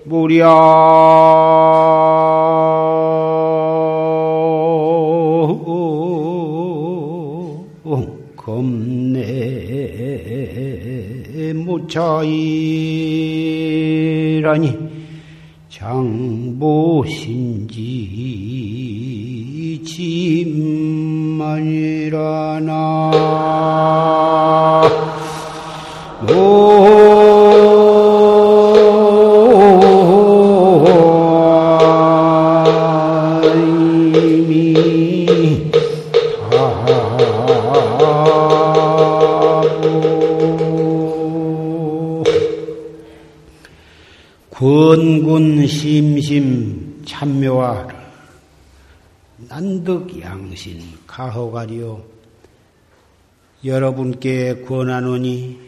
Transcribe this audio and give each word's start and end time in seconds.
무량 0.06 0.93
무차이라니. 11.84 12.24
장보신지 15.70 17.14
권군 44.54 45.66
심심 45.66 47.04
참묘하라 47.06 48.04
난득 49.50 50.22
양신 50.22 50.80
가허가리요 51.08 52.04
여러분께 53.66 54.62
권하노니 54.64 55.60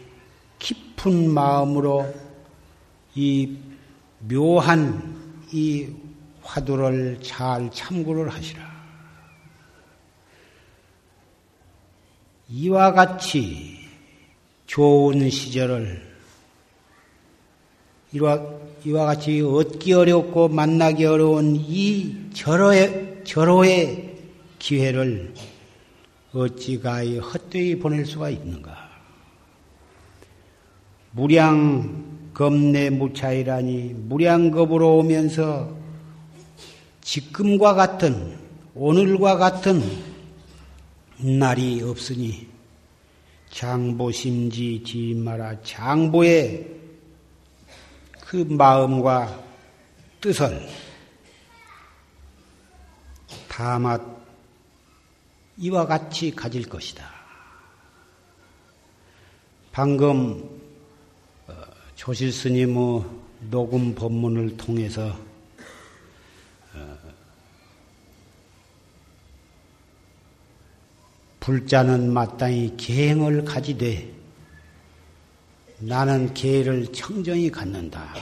깊은 0.60 1.30
마음으로 1.30 2.14
이 3.16 3.58
묘한 4.20 5.16
이 5.52 5.88
화두를 6.42 7.18
잘 7.22 7.70
참고를 7.72 8.28
하시라. 8.28 8.64
이와 12.48 12.92
같이 12.92 13.78
좋은 14.66 15.28
시절을 15.28 16.05
이와, 18.16 18.40
이와 18.86 19.04
같이 19.04 19.42
얻기 19.42 19.92
어렵고 19.92 20.48
만나기 20.48 21.04
어려운 21.04 21.54
이 21.54 22.14
절호의, 22.32 23.24
절호의 23.24 24.14
기회를 24.58 25.34
어찌 26.32 26.80
가히 26.80 27.18
헛되이 27.18 27.78
보낼 27.78 28.06
수가 28.06 28.30
있는가? 28.30 28.74
무량 31.10 32.30
겁내 32.32 32.88
무차이라니 32.88 33.94
무량겁으로 34.08 34.98
오면서 34.98 35.76
지금과 37.02 37.74
같은 37.74 38.38
오늘과 38.74 39.36
같은 39.36 39.82
날이 41.18 41.82
없으니 41.82 42.46
장보심지 43.50 44.82
지마라 44.84 45.62
장보의 45.62 46.75
그 48.26 48.38
마음과 48.38 49.40
뜻을 50.20 50.68
다마 53.48 53.96
이와 55.58 55.86
같이 55.86 56.34
가질 56.34 56.68
것이다. 56.68 57.08
방금 59.70 60.42
어, 61.46 61.54
조실 61.94 62.32
스님의 62.32 63.04
녹음 63.48 63.94
법문을 63.94 64.56
통해서 64.56 65.16
어, 66.74 66.98
불자는 71.38 72.12
마땅히 72.12 72.74
계행을 72.76 73.44
가지되 73.44 74.15
나는 75.78 76.32
계를 76.32 76.90
청정히 76.92 77.50
갖는다. 77.50 78.14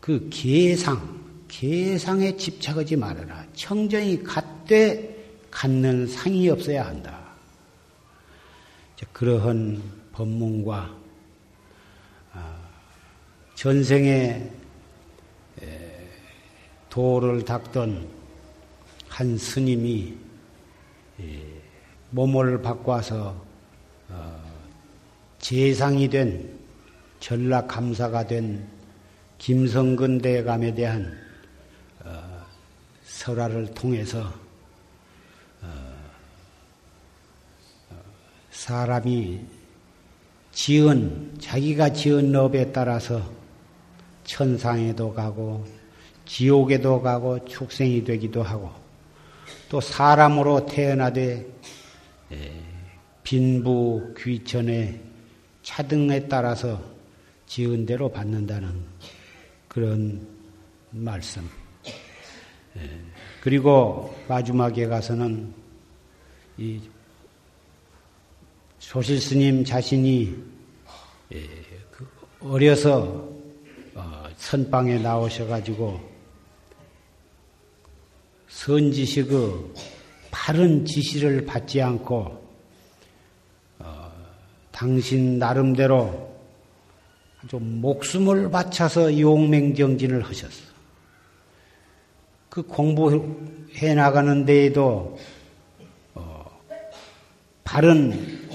그 0.00 0.28
계상, 0.30 1.22
계상에 1.48 2.36
집착하지 2.36 2.96
말아라. 2.96 3.46
청정히 3.54 4.22
갖되 4.22 5.14
갖는 5.50 6.06
상이 6.06 6.48
없어야 6.48 6.86
한다. 6.86 7.22
그러한 9.12 9.82
법문과 10.12 10.96
아, 12.32 12.56
전생에 13.54 14.50
도를 16.88 17.44
닦던 17.44 18.08
한 19.08 19.38
스님이 19.38 20.16
몸을 22.10 22.62
바꿔서 22.62 23.36
어, 24.08 24.53
재상이 25.44 26.08
된 26.08 26.58
전락 27.20 27.68
감사가 27.68 28.26
된 28.26 28.66
김성근 29.36 30.22
대감에 30.22 30.74
대한 30.74 31.14
어, 32.02 32.46
설화를 33.04 33.74
통해서 33.74 34.32
어, 35.60 35.68
사람이 38.52 39.40
지은 40.52 41.34
자기가 41.38 41.92
지은 41.92 42.34
업에 42.34 42.72
따라서 42.72 43.20
천상에도 44.24 45.12
가고 45.12 45.66
지옥에도 46.24 47.02
가고 47.02 47.44
축생이 47.44 48.02
되기도 48.02 48.42
하고 48.42 48.72
또 49.68 49.78
사람으로 49.78 50.64
태어나되 50.64 51.46
빈부 53.22 54.14
귀천에 54.16 55.03
차등에 55.64 56.28
따라서 56.28 56.80
지은 57.46 57.86
대로 57.86 58.08
받는다는 58.08 58.84
그런 59.66 60.24
말씀. 60.90 61.48
그리고 63.40 64.14
마지막에 64.28 64.86
가서는 64.86 65.52
이 66.58 66.80
소실 68.78 69.20
스님 69.20 69.64
자신이 69.64 70.36
그 71.90 72.08
어려서 72.40 73.28
어, 73.94 74.24
선방에 74.36 74.98
나오셔가지고 74.98 76.00
선지식의 78.48 79.72
바른 80.30 80.84
지시를 80.84 81.46
받지 81.46 81.80
않고 81.80 82.16
어, 82.16 82.43
당신 84.74 85.38
나름대로 85.38 86.34
좀 87.46 87.80
목숨을 87.80 88.50
바쳐서 88.50 89.20
용맹정진을 89.20 90.22
하셨어. 90.24 90.64
그 92.48 92.62
공부해 92.62 93.94
나가는 93.94 94.44
데에도 94.44 95.16
어, 96.14 96.60
바른 97.62 98.48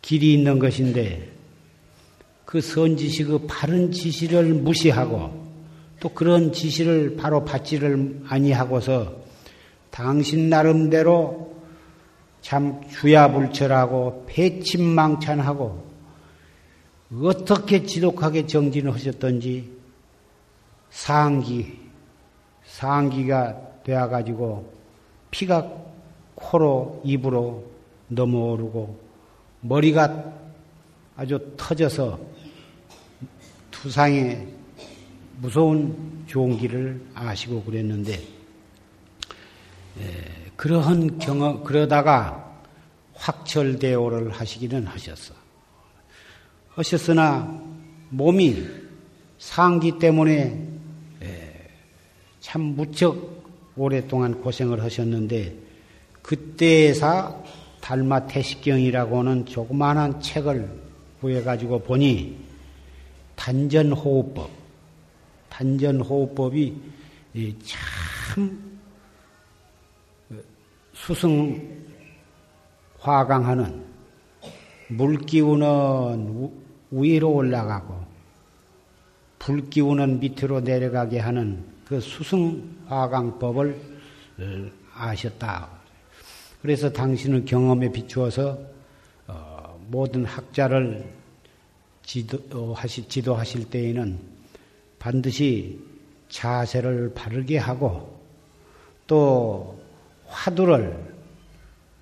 길이 0.00 0.32
있는 0.32 0.58
것인데 0.58 1.30
그 2.46 2.62
선지식의 2.62 3.40
바른 3.46 3.92
지시를 3.92 4.54
무시하고 4.54 5.46
또 6.00 6.08
그런 6.08 6.54
지시를 6.54 7.16
바로 7.16 7.44
받지를 7.44 8.22
아니하고서 8.28 9.14
당신 9.90 10.48
나름대로 10.48 11.55
참 12.46 12.80
주야불철하고 12.88 14.26
패침망찬하고 14.28 15.84
어떻게 17.24 17.84
지독하게 17.84 18.46
정진을 18.46 18.94
하셨던지 18.94 19.68
상기, 20.88 21.76
상기가 22.64 23.80
되어가지고 23.82 24.72
피가 25.32 25.72
코로 26.36 27.02
입으로 27.04 27.64
넘어오르고 28.06 28.96
머리가 29.62 30.32
아주 31.16 31.52
터져서 31.56 32.20
두상에 33.72 34.46
무서운 35.38 36.22
종기를 36.28 37.06
아시고 37.12 37.64
그랬는데 37.64 38.12
에, 39.98 40.45
그러한 40.56 41.18
경험 41.18 41.62
그러다가 41.62 42.42
확철대오를 43.14 44.30
하시기는 44.30 44.86
하셨어. 44.86 45.34
하셨으나 46.70 47.62
몸이 48.10 48.66
상기 49.38 49.98
때문에 49.98 50.68
참 52.40 52.60
무척 52.62 53.44
오랫동안 53.76 54.40
고생을 54.40 54.82
하셨는데 54.82 55.54
그때에서 56.22 57.44
달마 57.80 58.26
태식경이라고는 58.26 59.46
조그마한 59.46 60.20
책을 60.20 60.68
구해가지고 61.20 61.80
보니 61.80 62.36
단전호흡법, 63.36 64.50
단전호흡법이 65.50 66.74
참 67.64 68.65
수승 70.96 71.84
화강하는 72.98 73.84
물기운은 74.88 76.50
위로 76.90 77.32
올라가고 77.34 78.02
불기운은 79.38 80.20
밑으로 80.20 80.60
내려가게 80.60 81.18
하는 81.18 81.64
그 81.86 82.00
수승 82.00 82.76
화강법을 82.86 83.78
아셨다. 84.94 85.68
그래서 86.62 86.90
당신은 86.90 87.44
경험에 87.44 87.92
비추어서 87.92 88.58
어, 89.28 89.78
모든 89.88 90.24
학자를 90.24 91.12
지도하시, 92.02 93.06
지도하실 93.08 93.70
때에는 93.70 94.18
반드시 94.98 95.78
자세를 96.30 97.12
바르게 97.14 97.58
하고 97.58 98.18
또 99.06 99.85
화두를 100.28 101.16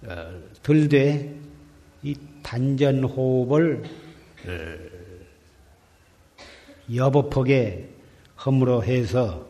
어, 0.06 0.42
들되 0.62 1.34
이 2.02 2.16
단전 2.42 3.04
호흡을 3.04 3.82
여법하게 6.94 7.88
허물어 8.44 8.82
해서 8.82 9.46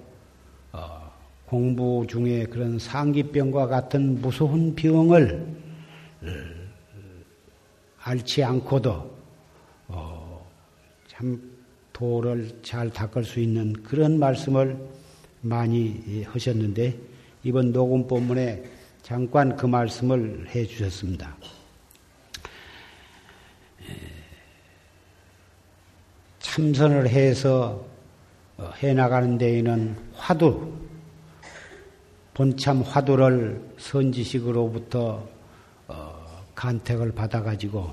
어, 0.73 1.13
공부 1.47 2.07
중에 2.09 2.47
그런 2.47 2.79
상기병과 2.79 3.67
같은 3.67 4.21
무서운 4.21 4.75
병을 4.75 5.65
앓지 7.99 8.45
않고도 8.45 9.19
어, 9.89 10.47
참 11.09 11.41
도를 11.93 12.61
잘 12.63 12.91
닦을 12.91 13.25
수 13.25 13.41
있는 13.41 13.73
그런 13.83 14.19
말씀을 14.19 14.77
많이 15.41 16.25
하셨는데 16.25 17.14
이번 17.45 17.73
녹음 17.73 18.07
본문에 18.07 18.65
잠깐 19.03 19.55
그 19.55 19.67
말씀을 19.67 20.47
해 20.55 20.65
주셨습니다. 20.65 21.37
참선을 26.41 27.09
해서 27.09 27.85
어, 28.57 28.71
해나가는 28.79 29.37
데에는 29.37 29.97
화두, 30.15 30.73
본참 32.33 32.81
화두를 32.83 33.61
선지식으로부터 33.77 35.29
어, 35.89 36.45
간택을 36.55 37.13
받아가지고 37.13 37.93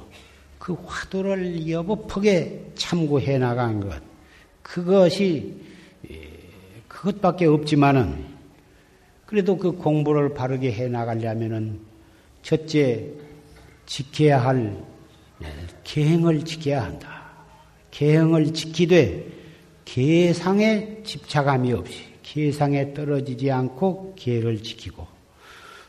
그 0.60 0.74
화두를 0.86 1.68
여법하게 1.68 2.72
참고해 2.76 3.40
나간 3.40 3.82
것, 3.82 4.02
그것이 4.62 5.60
그것밖에 6.88 7.48
없지만은 7.48 8.31
그래도 9.32 9.56
그 9.56 9.72
공부를 9.72 10.34
바르게 10.34 10.74
해 10.74 10.90
나가려면은 10.90 11.80
첫째 12.44 13.08
지켜야 13.86 14.44
할 14.44 14.84
계행을 15.86 16.44
지켜야 16.44 16.84
한다. 16.84 17.30
계행을 17.92 18.54
지키되 18.54 19.26
계상에 19.86 21.02
집착함이 21.06 21.72
없이 21.72 22.04
계상에 22.24 22.94
떨어지지 22.94 23.50
않고 23.50 24.16
계를 24.18 24.62
지키고 24.62 25.08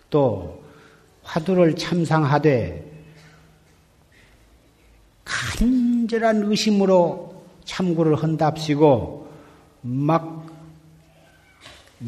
또 0.09 0.63
화두를 1.25 1.75
참상하되 1.75 2.93
간절한 5.25 6.45
의심으로 6.45 7.43
참고를 7.65 8.15
한답시고 8.15 9.33
막 9.83 10.32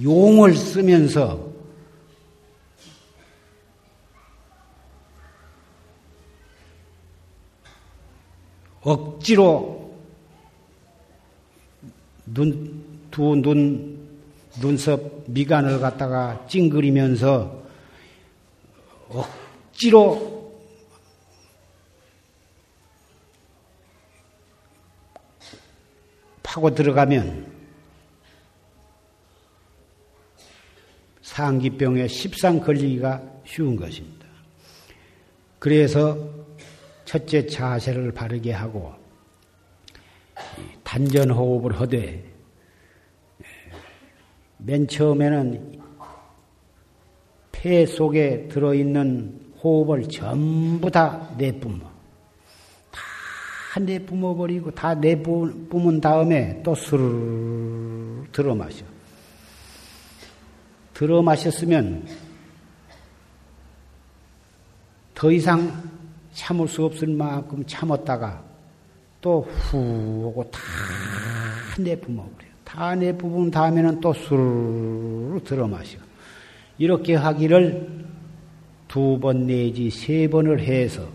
용을 0.03 0.55
쓰면서 0.55 1.53
억지로 8.81 9.95
눈, 12.27 12.85
두 13.11 13.35
눈, 13.37 13.99
눈썹 14.61 15.25
미간을 15.27 15.81
갖다가 15.81 16.47
찡그리면서 16.49 17.63
억지로 19.09 20.53
파고 26.43 26.75
들어가면 26.75 27.54
상기병에 31.35 32.07
십상 32.07 32.61
걸리기가 32.61 33.21
쉬운 33.45 33.75
것입니다. 33.75 34.25
그래서 35.59 36.17
첫째 37.05 37.45
자세를 37.45 38.13
바르게 38.13 38.53
하고 38.53 38.93
단전 40.85 41.31
호흡을 41.31 41.81
하되 41.81 42.25
맨 44.59 44.87
처음에는 44.87 45.81
폐 47.51 47.85
속에 47.85 48.47
들어있는 48.47 49.55
호흡을 49.61 50.09
전부 50.09 50.89
다 50.89 51.35
내뿜어. 51.37 51.81
다 52.93 53.81
내뿜어 53.81 54.35
버리고 54.37 54.71
다 54.71 54.95
내뿜은 54.95 56.01
다음에 56.01 56.63
또 56.63 56.77
스르르 56.77 58.25
들어 58.31 58.55
마셔. 58.55 58.94
들어 60.95 61.23
마셨으면 61.23 62.07
더 65.15 65.31
이상 65.31 65.91
참을 66.33 66.69
수 66.69 66.85
없을 66.85 67.09
만큼 67.09 67.65
참았다가 67.67 68.43
또 69.21 69.41
후 69.41 70.29
하고 70.29 70.51
다 70.51 70.61
내뿜어버려요. 71.79 72.55
다 72.65 72.95
내뿜은 72.95 73.51
다음에는 73.51 74.01
또 74.01 74.13
수르르 74.13 75.41
들어 75.45 75.67
마셔. 75.67 75.99
이렇게 76.79 77.15
하기를 77.15 78.05
두 78.89 79.19
번 79.21 79.47
내지 79.47 79.91
세 79.91 80.29
번을 80.29 80.61
해서 80.61 81.09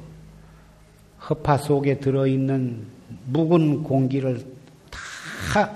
허파 1.29 1.57
속에 1.57 1.99
들어있는 1.99 2.85
묵은 3.27 3.83
공기를 3.83 4.45
다 4.89 5.71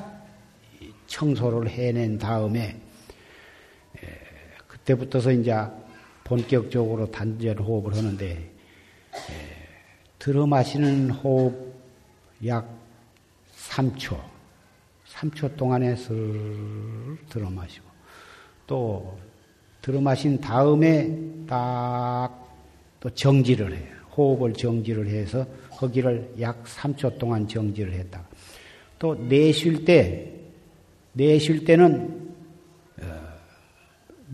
청소를 1.08 1.70
해낸 1.70 2.18
다음에 2.18 2.78
그때부터서 4.84 5.32
이제 5.32 5.56
본격적으로 6.24 7.10
단절 7.12 7.60
호흡을 7.60 7.96
하는데 7.96 8.52
들어 10.20 10.46
마시는 10.46 11.12
호흡 11.12 11.74
약 12.46 12.70
3초, 13.58 14.20
3초 15.08 15.56
동안에 15.56 15.96
슬 15.96 17.18
들어 17.30 17.50
마시고, 17.50 17.86
또 18.68 19.18
들어 19.82 20.00
마신 20.00 20.40
다음에 20.40 21.18
딱 21.48 22.44
또 23.04 23.10
정지를 23.10 23.76
해요. 23.76 23.94
호흡을 24.16 24.54
정지를 24.54 25.08
해서 25.08 25.46
거기를 25.72 26.36
약 26.40 26.64
3초 26.64 27.20
동안 27.20 27.46
정지를 27.46 27.92
했다가 27.92 28.26
또 28.98 29.14
내쉴 29.28 29.84
때, 29.84 30.32
내쉴 31.12 31.66
때는 31.66 32.22
어, 32.22 32.23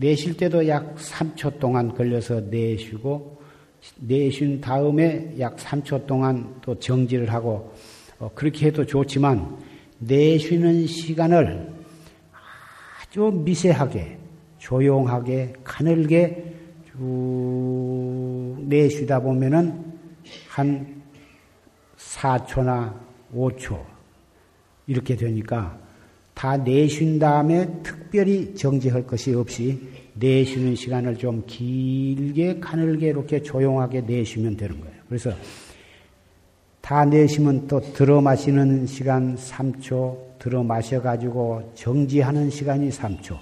내쉴 0.00 0.34
때도 0.34 0.66
약 0.66 0.96
3초 0.96 1.58
동안 1.58 1.94
걸려서 1.94 2.40
내쉬고 2.40 3.38
내쉰 3.96 4.58
다음에 4.58 5.34
약 5.38 5.56
3초 5.56 6.06
동안 6.06 6.56
또 6.62 6.78
정지를 6.78 7.30
하고 7.30 7.74
어, 8.18 8.30
그렇게 8.34 8.68
해도 8.68 8.86
좋지만 8.86 9.58
내쉬는 9.98 10.86
시간을 10.86 11.70
아주 13.02 13.30
미세하게 13.44 14.18
조용하게 14.56 15.52
가늘게 15.62 16.54
쭉 16.90 18.56
내쉬다 18.60 19.20
보면은 19.20 19.84
한 20.48 21.02
4초나 21.98 22.98
5초 23.34 23.84
이렇게 24.86 25.14
되니까 25.14 25.78
다 26.40 26.56
내쉰 26.56 27.18
다음에 27.18 27.68
특별히 27.82 28.54
정지할 28.54 29.06
것이 29.06 29.34
없이 29.34 29.78
내쉬는 30.14 30.74
시간을 30.74 31.18
좀 31.18 31.44
길게 31.46 32.60
가늘게 32.60 33.08
이렇게 33.08 33.42
조용하게 33.42 34.00
내쉬면 34.00 34.56
되는 34.56 34.80
거예요. 34.80 34.94
그래서 35.06 35.32
다 36.80 37.04
내쉬면 37.04 37.68
또 37.68 37.80
들어 37.92 38.22
마시는 38.22 38.86
시간 38.86 39.36
3초, 39.36 40.38
들어 40.38 40.62
마셔가지고 40.62 41.72
정지하는 41.74 42.48
시간이 42.48 42.88
3초. 42.88 43.36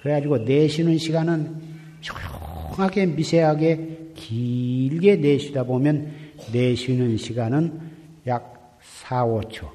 그래가지고 0.00 0.38
내쉬는 0.38 0.96
시간은 0.96 1.56
조용하게 2.02 3.06
미세하게 3.06 4.12
길게 4.14 5.16
내쉬다 5.16 5.64
보면 5.64 6.12
내쉬는 6.52 7.16
시간은 7.16 7.80
약 8.28 8.78
4, 8.80 9.24
5초. 9.24 9.68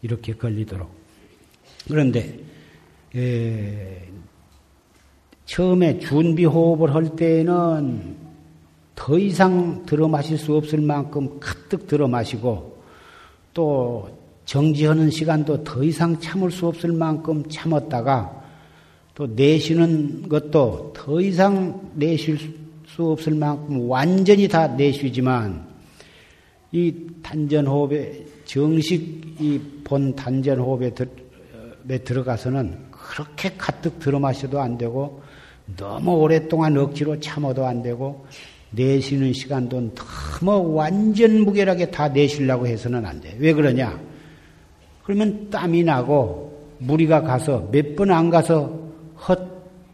이렇게 0.00 0.32
걸리도록 0.32 0.97
그런데 1.88 2.38
에, 3.16 4.02
처음에 5.46 5.98
준비 5.98 6.44
호흡을 6.44 6.94
할 6.94 7.16
때는 7.16 8.16
더 8.94 9.18
이상 9.18 9.84
들어 9.86 10.06
마실 10.06 10.36
수 10.36 10.54
없을 10.54 10.80
만큼 10.80 11.38
가득 11.40 11.86
들어 11.86 12.06
마시고 12.06 12.78
또 13.54 14.08
정지하는 14.44 15.10
시간도 15.10 15.64
더 15.64 15.82
이상 15.82 16.18
참을 16.20 16.50
수 16.50 16.66
없을 16.66 16.92
만큼 16.92 17.48
참았다가 17.48 18.44
또 19.14 19.26
내쉬는 19.26 20.28
것도 20.28 20.92
더 20.94 21.20
이상 21.20 21.90
내쉴 21.94 22.38
수 22.86 23.10
없을 23.10 23.34
만큼 23.34 23.88
완전히 23.88 24.46
다 24.46 24.66
내쉬지만 24.68 25.66
이 26.72 26.94
단전 27.22 27.66
호흡에 27.66 28.24
정식 28.44 29.36
이 29.40 29.58
본 29.88 30.14
단전 30.14 30.58
호흡에 30.58 30.92
에 31.90 31.98
들어가서는 31.98 32.90
그렇게 32.90 33.54
가득 33.56 33.98
들어 33.98 34.18
마셔도 34.18 34.60
안 34.60 34.76
되고 34.76 35.22
너무 35.76 36.12
오랫동안 36.16 36.76
억지로 36.76 37.18
참아도 37.18 37.66
안 37.66 37.82
되고 37.82 38.26
내쉬는 38.72 39.32
시간도 39.32 39.94
너무 39.94 40.74
완전 40.74 41.40
무결하게 41.40 41.90
다 41.90 42.08
내쉬려고 42.08 42.66
해서는 42.66 43.06
안 43.06 43.20
돼. 43.20 43.34
왜 43.38 43.52
그러냐? 43.54 43.98
그러면 45.04 45.48
땀이 45.48 45.84
나고 45.84 46.74
무리가 46.78 47.22
가서 47.22 47.68
몇 47.72 47.96
번 47.96 48.10
안 48.10 48.28
가서 48.28 48.78
헛 49.26 49.38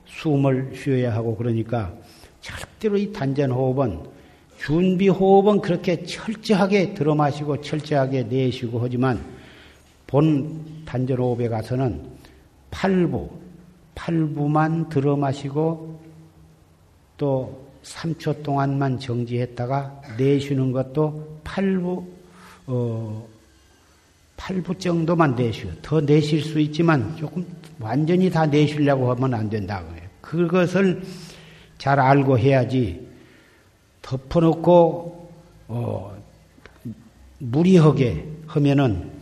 숨을 0.06 0.72
쉬어야 0.74 1.14
하고 1.14 1.36
그러니까 1.36 1.94
절대로 2.40 2.96
이 2.98 3.12
단전 3.12 3.52
호흡은 3.52 4.00
준비 4.58 5.08
호흡은 5.08 5.60
그렇게 5.60 6.04
철저하게 6.04 6.94
들어 6.94 7.14
마시고 7.14 7.60
철저하게 7.60 8.24
내쉬고 8.24 8.80
하지만 8.82 9.33
본 10.06 10.84
단전호흡에 10.84 11.48
가서는 11.48 12.02
팔부, 12.70 13.30
팔부만 13.94 14.88
들어 14.88 15.16
마시고 15.16 16.00
또 17.16 17.64
3초 17.82 18.42
동안만 18.42 18.98
정지했다가 18.98 20.02
내쉬는 20.18 20.72
것도 20.72 21.38
팔부, 21.44 22.04
어, 22.66 23.26
팔부 24.36 24.76
정도만 24.78 25.36
내쉬어. 25.36 25.70
더 25.82 26.00
내쉴 26.00 26.42
수 26.42 26.58
있지만 26.60 27.14
조금 27.16 27.46
완전히 27.78 28.30
다 28.30 28.46
내쉬려고 28.46 29.10
하면 29.10 29.34
안 29.34 29.48
된다. 29.48 29.84
그것을 30.20 31.02
잘 31.78 32.00
알고 32.00 32.38
해야지 32.38 33.06
덮어놓고, 34.02 35.30
어, 35.68 36.16
무리하게 37.38 38.26
하면은 38.46 39.13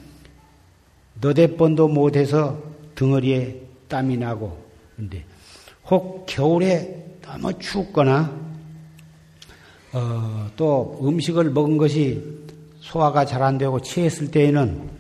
너댓 1.23 1.57
번도 1.57 1.87
못해서 1.89 2.61
등어리에 2.97 3.63
땀이 3.89 4.17
나고 4.17 4.59
근데 4.97 5.25
혹 5.89 6.27
겨울에 6.27 7.17
너무 7.23 7.57
춥거나 7.59 8.37
어, 9.93 10.51
또 10.57 10.99
음식을 11.01 11.51
먹은 11.51 11.79
것이 11.79 12.23
소화가 12.81 13.25
잘 13.25 13.43
안 13.43 13.57
되고 13.57 13.81
취했을 13.81 14.31
때에는 14.31 14.91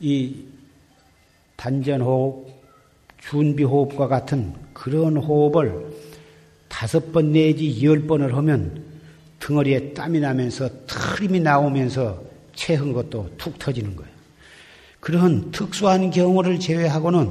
이 0.00 0.44
단전호흡, 1.56 2.46
준비호흡과 3.20 4.06
같은 4.06 4.52
그런 4.74 5.16
호흡을 5.16 5.86
다섯 6.68 7.10
번 7.10 7.32
내지 7.32 7.82
열 7.86 8.06
번을 8.06 8.36
하면 8.36 8.84
등어리에 9.40 9.94
땀이 9.94 10.20
나면서 10.20 10.68
트림이 10.86 11.40
나오면서 11.40 12.22
체한 12.54 12.92
것도 12.92 13.30
툭 13.38 13.58
터지는 13.58 13.96
거예요. 13.96 14.13
그런 15.04 15.50
특수한 15.50 16.08
경우를 16.08 16.58
제외하고는 16.58 17.30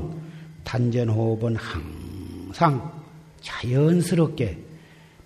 단전호흡은 0.64 1.56
항상 1.56 3.02
자연스럽게 3.42 4.60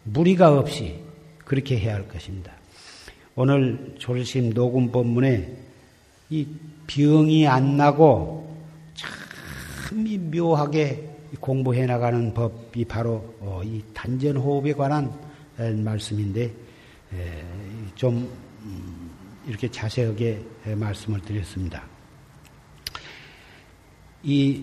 무리가 0.06 0.58
없이 0.58 0.98
그렇게 1.44 1.78
해야 1.78 1.96
할 1.96 2.08
것입니다. 2.08 2.54
오늘 3.36 3.96
졸심 4.00 4.54
녹음 4.54 4.94
법문에 4.94 5.58
이 6.30 6.48
병이 6.88 7.46
안 7.50 7.76
나고 7.76 8.58
참 8.96 9.12
묘하게 10.32 11.18
공부해 11.42 11.86
나가는 11.86 12.34
법이 12.34 12.86
바로 12.86 13.36
어, 13.42 13.62
이 13.66 13.84
단전 13.94 14.38
호흡에 14.38 14.72
관한 14.72 15.12
말씀인데 15.84 16.54
좀 17.96 18.32
음, 18.64 19.12
이렇게 19.46 19.70
자세하게 19.70 20.42
말씀을 20.78 21.20
드렸습니다. 21.20 21.97
이 24.28 24.62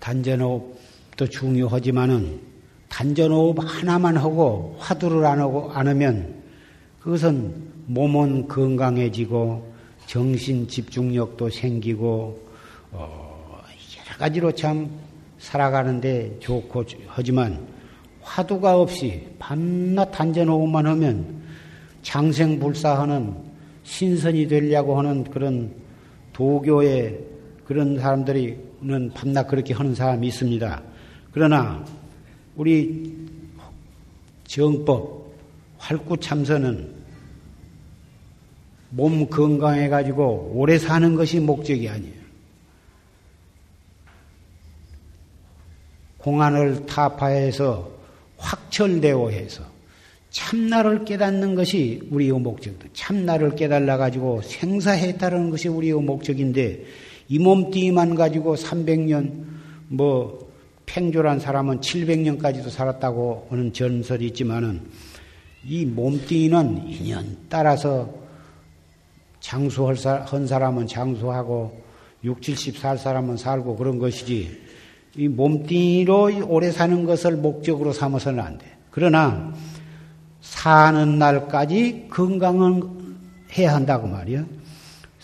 단전호흡도 0.00 1.26
중요하지만은 1.28 2.40
단전호흡 2.88 3.58
하나만 3.60 4.16
하고 4.16 4.74
화두를 4.78 5.26
안 5.26 5.40
하고 5.40 5.70
안 5.72 5.88
하면 5.88 6.42
그것은 7.00 7.54
몸은 7.84 8.48
건강해지고 8.48 9.72
정신 10.06 10.66
집중력도 10.66 11.50
생기고 11.50 12.48
어 12.92 13.62
여러 13.98 14.18
가지로 14.18 14.52
참 14.52 14.90
살아가는데 15.38 16.38
좋고 16.40 16.84
하지만 17.08 17.66
화두가 18.22 18.80
없이 18.80 19.28
밤낮 19.38 20.10
단전호흡만 20.12 20.86
하면 20.86 21.42
장생불사하는 22.00 23.36
신선이 23.82 24.48
되려고 24.48 24.96
하는 24.96 25.24
그런 25.24 25.74
도교의 26.32 27.31
그런 27.72 27.98
사람들이는 27.98 29.12
밤낮 29.14 29.46
그렇게 29.46 29.72
하는 29.72 29.94
사람이 29.94 30.26
있습니다. 30.26 30.82
그러나 31.32 31.82
우리 32.54 33.16
정법 34.44 35.32
활구 35.78 36.18
참선은 36.18 36.92
몸 38.90 39.26
건강해 39.26 39.88
가지고 39.88 40.52
오래 40.54 40.76
사는 40.76 41.14
것이 41.14 41.40
목적이 41.40 41.88
아니에요. 41.88 42.22
공안을 46.18 46.84
타파해서 46.84 47.90
확철되어 48.36 49.30
해서 49.30 49.64
참나를 50.28 51.06
깨닫는 51.06 51.54
것이 51.54 52.06
우리의 52.10 52.32
목적도 52.32 52.88
참나를 52.92 53.56
깨달아 53.56 53.96
가지고 53.96 54.42
생사해탈하는 54.42 55.48
것이 55.48 55.68
우리의 55.68 55.94
목적인데 55.94 56.84
이 57.32 57.38
몸뚱이만 57.38 58.14
가지고 58.14 58.56
300년 58.56 59.32
뭐 59.88 60.52
팽졸한 60.84 61.40
사람은 61.40 61.80
700년까지도 61.80 62.68
살았다고 62.68 63.46
하는 63.48 63.72
전설이 63.72 64.26
있지만은 64.26 64.82
이 65.64 65.86
몸뚱이는 65.86 66.88
인연 66.88 67.38
따라서 67.48 68.12
장수할 69.40 69.96
한 70.26 70.46
사람은 70.46 70.86
장수하고 70.86 71.80
6, 72.22 72.38
70살 72.38 72.98
사람은 72.98 73.38
살고 73.38 73.76
그런 73.76 73.98
것이지 73.98 74.60
이 75.16 75.28
몸뚱이로 75.28 76.48
오래 76.48 76.70
사는 76.70 77.02
것을 77.06 77.38
목적으로 77.38 77.94
삼아서는 77.94 78.40
안 78.40 78.58
돼. 78.58 78.66
그러나 78.90 79.54
사는 80.42 81.18
날까지 81.18 82.08
건강은 82.10 82.82
해야 83.56 83.74
한다고 83.74 84.06
말이야. 84.06 84.44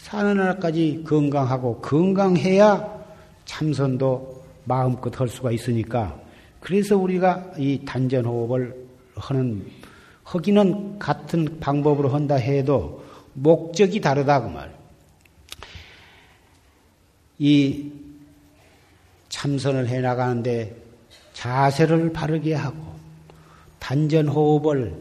사는 0.08 0.38
날까지 0.38 1.04
건강하고 1.06 1.82
건강해야 1.82 2.98
참선도 3.44 4.42
마음껏 4.64 5.20
할 5.20 5.28
수가 5.28 5.52
있으니까 5.52 6.18
그래서 6.60 6.96
우리가 6.96 7.52
이 7.58 7.82
단전호흡을 7.84 8.88
하는 9.16 9.70
허기는 10.32 10.98
같은 10.98 11.60
방법으로 11.60 12.08
한다 12.08 12.36
해도 12.36 13.04
목적이 13.34 14.00
다르다 14.00 14.40
그 14.40 14.48
말. 14.48 14.74
이 17.38 17.92
참선을 19.28 19.88
해 19.88 20.00
나가는데 20.00 20.74
자세를 21.34 22.14
바르게 22.14 22.54
하고 22.54 22.78
단전호흡을 23.78 24.94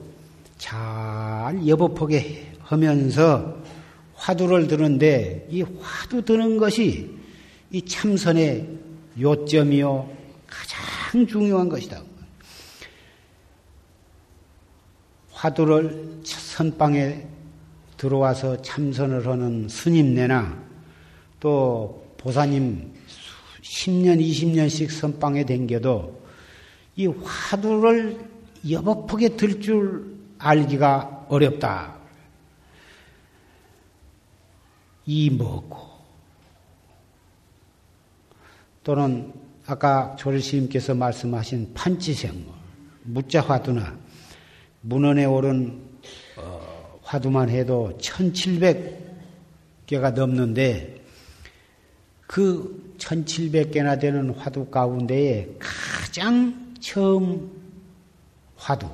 잘 0.57 1.65
여법하게 1.65 2.51
하면서 2.59 3.66
화두를 4.17 4.67
드는데 4.67 5.47
이 5.49 5.61
화두 5.61 6.23
드는 6.23 6.57
것이 6.57 7.15
이 7.71 7.81
참선의 7.81 8.67
요점이요 9.19 10.09
가장 10.47 11.27
중요한 11.27 11.69
것이다. 11.69 12.01
화두를 15.31 16.21
선방에 16.23 17.27
들어와서 17.95 18.61
참선을 18.61 19.27
하는 19.27 19.67
스님네나 19.69 20.63
또 21.39 22.13
보사님 22.17 22.93
10년, 23.61 24.19
20년씩 24.19 24.89
선방에 24.89 25.45
댕겨도 25.45 26.21
이 26.95 27.07
화두를 27.07 28.19
여법하게 28.69 29.29
들 29.29 29.59
줄 29.61 30.17
알기가 30.39 31.25
어렵다. 31.29 31.96
이 35.07 35.29
먹고 35.29 35.77
또는 38.83 39.33
아까 39.65 40.15
조실스님께서 40.17 40.93
말씀하신 40.93 41.73
판치생물, 41.73 42.53
무자 43.03 43.41
화두나 43.41 43.97
문헌에 44.81 45.25
오른 45.25 45.81
어, 46.37 46.99
화두만 47.03 47.49
해도 47.49 47.97
1700개가 47.99 50.13
넘는데 50.13 51.03
그 52.27 52.95
1700개나 52.97 53.99
되는 53.99 54.29
화두 54.31 54.67
가운데에 54.67 55.57
가장 55.59 56.75
처음 56.79 57.51
화두, 58.55 58.89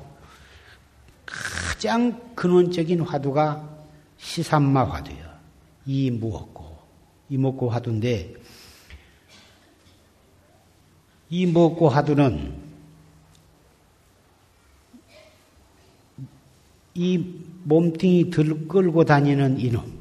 가장 1.24 2.34
근원적인 2.34 3.00
화두가 3.00 3.68
시삼마 4.18 4.90
화두야. 4.90 5.33
이 5.86 6.10
무엇고, 6.10 6.76
이 7.28 7.36
먹고 7.36 7.68
화두인데, 7.68 8.34
이 11.30 11.46
먹고 11.46 11.88
화두는 11.88 12.62
이 16.94 17.18
몸뚱이 17.64 18.30
들 18.30 18.68
끌고 18.68 19.04
다니는 19.04 19.58
이놈, 19.58 19.98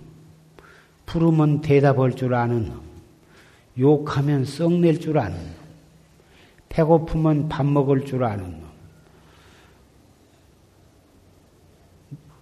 부르면 1.05 1.61
대답할 1.61 2.15
줄 2.15 2.35
아는 2.35 2.65
놈, 2.65 2.83
욕하면 3.79 4.45
썩낼 4.45 4.99
줄 4.99 5.17
아는 5.17 5.35
놈, 5.37 5.55
배고프면 6.69 7.49
밥 7.49 7.65
먹을 7.65 8.05
줄 8.05 8.23
아는 8.23 8.61
놈, 8.61 8.63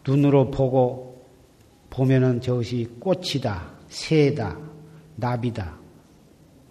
눈으로 0.05 0.51
보고 0.51 1.10
보면은 1.91 2.41
저것이 2.41 2.89
꽃이다, 2.99 3.69
새다, 3.89 4.57
나비다, 5.17 5.77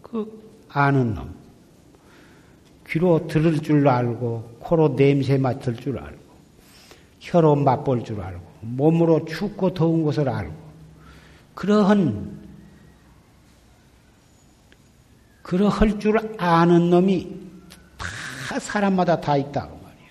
그 0.03 0.65
아는 0.69 1.15
놈, 1.15 1.33
귀로 2.89 3.29
들을 3.29 3.61
줄 3.61 3.87
알고 3.87 4.57
코로 4.59 4.97
냄새 4.97 5.39
맡을 5.39 5.77
줄 5.77 5.99
알고 5.99 6.19
혀로 7.21 7.55
맛볼 7.55 8.03
줄 8.03 8.21
알고 8.21 8.43
몸으로 8.63 9.25
춥고 9.27 9.75
더운 9.75 10.03
것을 10.03 10.29
알고 10.29 10.55
그러한 11.55 12.41
그러할 15.43 15.99
줄 15.99 16.17
아는 16.39 16.91
놈이 16.91 17.41
다 17.99 18.59
사람마다 18.59 19.21
다 19.21 19.37
있다고 19.37 19.77
말이에요. 19.77 20.11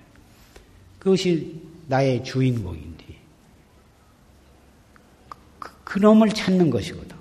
그것이 1.00 1.62
나의 1.88 2.24
주인공인데 2.24 2.90
그, 2.90 2.99
그 5.90 5.98
놈을 5.98 6.30
찾는 6.30 6.70
것이거든. 6.70 7.18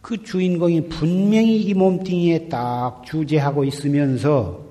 그 0.00 0.22
주인공이 0.22 0.88
분명히 0.88 1.60
이 1.60 1.74
몸뚱이에 1.74 2.48
딱 2.48 3.02
주재하고 3.04 3.64
있으면서 3.64 4.64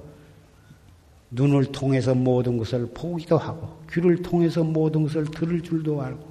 눈을 1.30 1.66
통해서 1.66 2.16
모든 2.16 2.58
것을 2.58 2.88
보기도 2.94 3.38
하고 3.38 3.78
귀를 3.92 4.22
통해서 4.22 4.64
모든 4.64 5.04
것을 5.04 5.26
들을 5.26 5.62
줄도 5.62 6.02
알고 6.02 6.26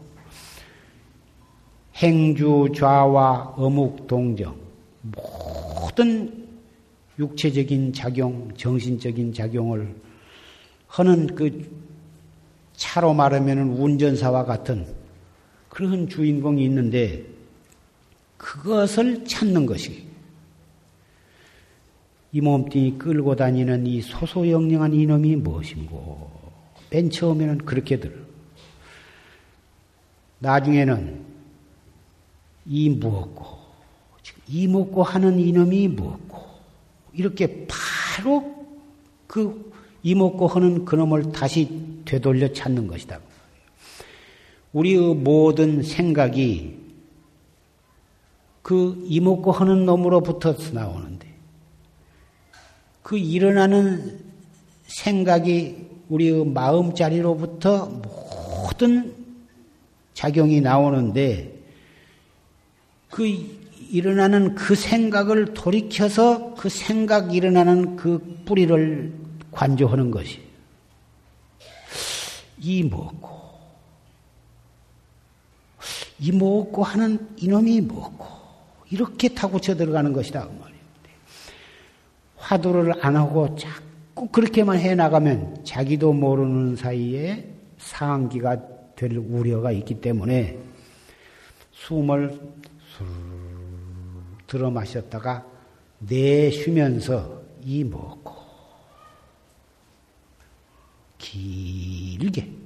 행주 1.96 2.68
좌와 2.74 3.54
어묵 3.58 4.06
동정 4.06 4.56
모든 5.02 6.48
육체적인 7.18 7.92
작용, 7.92 8.50
정신적인 8.56 9.34
작용을 9.34 9.94
하는 10.88 11.26
그 11.34 11.70
차로 12.72 13.12
말하면 13.12 13.72
운전사와 13.72 14.46
같은 14.46 14.86
그런 15.76 16.08
주인공이 16.08 16.64
있는데 16.64 17.22
그것을 18.38 19.26
찾는 19.26 19.66
것이 19.66 20.06
이 22.32 22.40
몸뚱이 22.40 22.96
끌고 22.96 23.36
다니는 23.36 23.86
이 23.86 24.00
소소영령한 24.00 24.94
이놈이 24.94 25.36
무엇인고? 25.36 26.30
맨 26.88 27.10
처음에는 27.10 27.58
그렇게 27.58 28.00
들. 28.00 28.24
나중에는 30.38 31.20
이 32.64 32.88
무엇고, 32.88 33.58
이 34.48 34.66
먹고 34.68 35.02
하는 35.02 35.38
이놈이 35.38 35.88
무엇고, 35.88 36.42
이렇게 37.12 37.66
바로 37.68 38.66
그 39.26 39.70
이먹고 40.02 40.46
하는 40.46 40.86
그놈을 40.86 41.32
다시 41.32 41.68
되돌려 42.06 42.50
찾는 42.50 42.86
것이다. 42.86 43.20
우리의 44.76 45.14
모든 45.14 45.82
생각이 45.82 46.76
그 48.60 49.02
이먹고 49.06 49.50
하는 49.50 49.86
놈으로부터 49.86 50.54
나오는데, 50.72 51.26
그 53.02 53.16
일어나는 53.16 54.20
생각이 54.86 55.86
우리의 56.10 56.44
마음자리로부터 56.44 57.86
모든 57.86 59.14
작용이 60.12 60.60
나오는데 60.60 61.58
그 63.10 63.26
일어나는 63.90 64.54
그 64.54 64.74
생각을 64.74 65.54
돌이켜서 65.54 66.54
그 66.54 66.68
생각 66.68 67.34
일어나는 67.34 67.96
그 67.96 68.42
뿌리를 68.44 69.12
관조하는 69.52 70.10
것이 70.10 70.40
이 72.60 72.82
뭐고 72.82 73.35
이 76.18 76.32
뭐고 76.32 76.82
하는 76.82 77.28
이놈이 77.36 77.82
뭐고 77.82 78.26
이렇게 78.90 79.28
타고 79.28 79.60
쳐 79.60 79.74
들어가는 79.74 80.12
것이다 80.12 80.46
그 80.46 80.52
말이에요. 80.52 80.80
화두를 82.36 83.04
안 83.04 83.16
하고 83.16 83.56
자꾸 83.56 84.28
그렇게만 84.28 84.78
해 84.78 84.94
나가면 84.94 85.64
자기도 85.64 86.12
모르는 86.12 86.76
사이에 86.76 87.52
상기가 87.78 88.58
될 88.94 89.16
우려가 89.18 89.72
있기 89.72 90.00
때문에 90.00 90.58
숨을 91.72 92.40
술 92.96 93.06
들어 94.46 94.70
마셨다가 94.70 95.44
내쉬면서 95.98 97.42
이 97.62 97.84
먹고 97.84 98.34
길게 101.18 102.65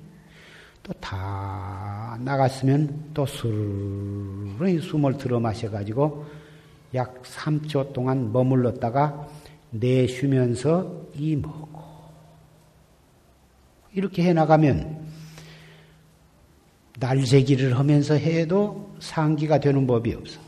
또 0.91 0.95
다 1.01 2.19
나갔으면 2.21 3.11
또 3.15 3.25
술을 3.25 4.83
숨을 4.83 5.17
들어 5.19 5.39
마셔가지고 5.39 6.27
약 6.95 7.23
3초 7.23 7.93
동안 7.93 8.33
머물렀다가 8.33 9.29
내쉬면서 9.71 11.07
이 11.15 11.37
먹고 11.37 11.81
이렇게 13.93 14.25
해 14.25 14.33
나가면 14.33 15.09
날새기를 16.99 17.79
하면서 17.79 18.15
해도 18.15 18.95
상기가 19.01 19.61
되는 19.61 19.87
법이 19.87 20.13
없어. 20.15 20.41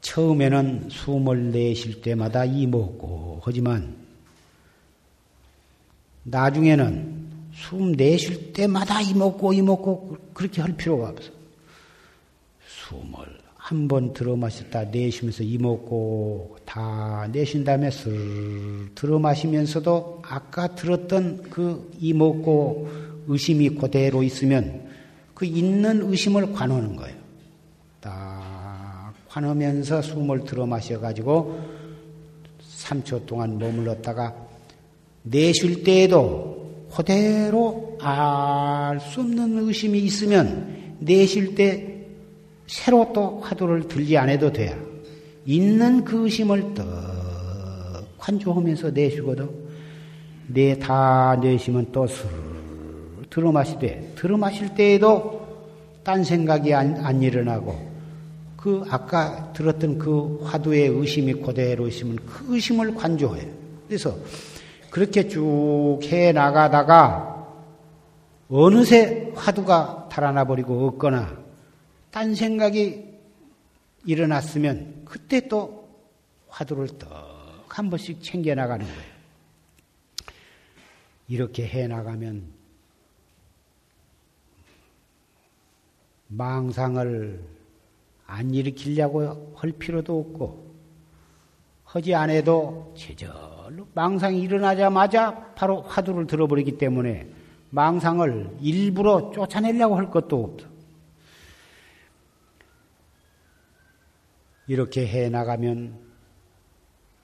처음에는 0.00 0.88
숨을 0.90 1.52
내쉴 1.52 2.00
때마다 2.00 2.44
이 2.44 2.66
먹고 2.66 3.40
하지만 3.44 3.94
나중에는 6.24 7.29
숨 7.68 7.92
내쉴 7.92 8.52
때마다 8.52 9.00
이 9.00 9.14
먹고 9.14 9.52
이 9.52 9.60
먹고 9.62 10.16
그렇게 10.32 10.62
할 10.62 10.76
필요가 10.76 11.10
없어. 11.10 11.30
숨을 12.88 13.40
한 13.56 13.86
번 13.86 14.12
들어 14.12 14.34
마셨다 14.34 14.84
내쉬면서 14.84 15.44
이먹고 15.44 16.56
다 16.64 17.28
내쉰 17.30 17.62
다음에 17.62 17.90
슬 17.90 18.88
들어 18.94 19.18
마시면서도 19.18 20.22
아까 20.26 20.74
들었던 20.74 21.42
그 21.42 21.92
이먹고 22.00 22.88
의심이 23.28 23.68
그대로 23.70 24.22
있으면 24.22 24.88
그 25.34 25.44
있는 25.44 26.10
의심을 26.10 26.52
관하는 26.52 26.96
거예요. 26.96 27.16
딱 28.00 29.12
관하면서 29.28 30.02
숨을 30.02 30.44
들어 30.44 30.66
마셔가지고 30.66 31.60
3초 32.78 33.26
동안 33.26 33.58
머물렀다가 33.58 34.34
내쉴 35.22 35.84
때에도 35.84 36.59
그대로 36.94 37.96
알 38.00 38.98
수 39.00 39.20
없는 39.20 39.66
의심이 39.66 39.98
있으면 40.00 40.96
내쉴 40.98 41.54
때 41.54 42.06
새로 42.66 43.12
또 43.12 43.40
화두를 43.40 43.88
들지 43.88 44.16
않아도 44.16 44.52
돼요. 44.52 44.76
있는 45.46 46.04
그 46.04 46.24
의심을 46.24 46.74
떡 46.74 46.86
관조하면서 48.18 48.90
내쉬거든. 48.90 49.48
내 50.48 50.74
다 50.78 51.36
내쉬면 51.40 51.92
또술 51.92 52.28
들어 53.30 53.52
마시되 53.52 54.12
들어 54.16 54.36
마실 54.36 54.74
때에도 54.74 55.40
딴 56.02 56.24
생각이 56.24 56.74
안, 56.74 56.96
안 56.96 57.22
일어나고 57.22 57.90
그 58.56 58.82
아까 58.90 59.52
들었던 59.52 59.98
그 59.98 60.40
화두의 60.42 60.88
의심이 60.88 61.34
그대로 61.34 61.86
있으면 61.86 62.16
그 62.26 62.54
의심을 62.54 62.94
관조해요. 62.94 63.48
그래서 63.86 64.16
그렇게 64.90 65.28
쭉 65.28 66.00
해 66.04 66.32
나가다가 66.32 67.28
어느새 68.48 69.32
화두가 69.34 70.08
달아나 70.10 70.44
버리고 70.44 70.86
없거나 70.88 71.38
딴 72.10 72.34
생각이 72.34 73.08
일어났으면 74.04 75.02
그때 75.04 75.46
또 75.48 75.88
화두를 76.48 76.88
떡 76.98 77.30
한 77.70 77.88
번씩 77.88 78.22
챙겨 78.22 78.54
나가는 78.54 78.84
거예요. 78.84 79.10
이렇게 81.28 81.66
해 81.66 81.86
나가면 81.86 82.52
망상을 86.26 87.40
안 88.26 88.54
일으키려고 88.54 89.54
할 89.56 89.72
필요도 89.72 90.18
없고 90.18 90.69
하지 91.90 92.14
않아도 92.14 92.94
제절로 92.96 93.88
망상이 93.94 94.40
일어나자마자 94.40 95.52
바로 95.56 95.82
화두를 95.82 96.28
들어버리기 96.28 96.78
때문에 96.78 97.28
망상을 97.70 98.58
일부러 98.60 99.32
쫓아내려고 99.32 99.96
할 99.96 100.08
것도 100.08 100.44
없어. 100.44 100.68
이렇게 104.68 105.04
해 105.04 105.28
나가면 105.30 105.98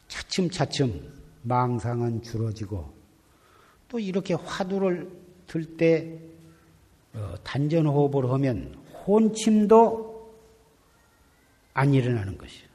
차츰차츰 0.08 1.12
망상은 1.42 2.22
줄어지고 2.22 2.92
또 3.88 4.00
이렇게 4.00 4.34
화두를 4.34 5.08
들때 5.46 6.18
어, 7.14 7.34
단전호흡을 7.44 8.32
하면 8.32 8.74
혼침도 9.06 10.34
안 11.72 11.94
일어나는 11.94 12.36
것이요. 12.36 12.65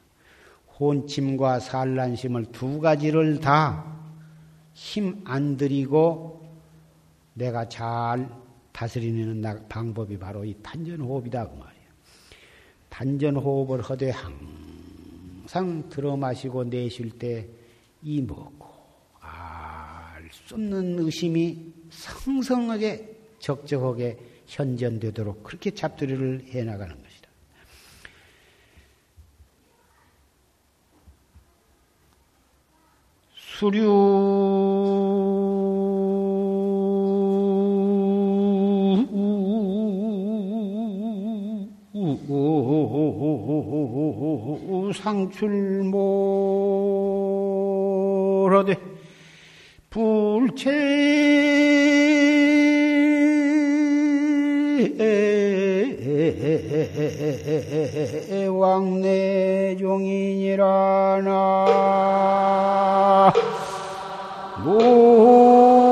혼침과 0.90 1.60
산란심을 1.60 2.46
두 2.52 2.80
가지를 2.80 3.40
다 3.40 3.90
힘 4.74 5.22
안 5.26 5.56
들이고 5.56 6.40
내가 7.34 7.68
잘 7.68 8.28
다스리는 8.72 9.42
방법이 9.68 10.18
바로 10.18 10.44
이 10.44 10.54
단전호흡이다 10.62 11.48
그 11.48 11.54
말이에요. 11.56 11.86
단전호흡을 12.88 13.82
하되 13.82 14.10
항상 14.10 15.88
들어 15.90 16.16
마시고 16.16 16.64
내쉴 16.64 17.10
때 17.18 17.48
이 18.02 18.20
먹고 18.20 18.66
알 19.20 20.28
수 20.32 20.54
없는 20.54 20.98
의심이 20.98 21.72
성성하게 21.90 23.16
적적하게 23.38 24.18
현전되도록 24.46 25.44
그렇게 25.44 25.70
잡두리를 25.70 26.46
해 26.48 26.64
나가는 26.64 26.94
것이다. 27.00 27.28
수류. 33.62 33.86
상출모라되 44.92 45.82
불체 49.90 50.70
왕내종이니라나 58.48 59.82
무취 64.64 65.82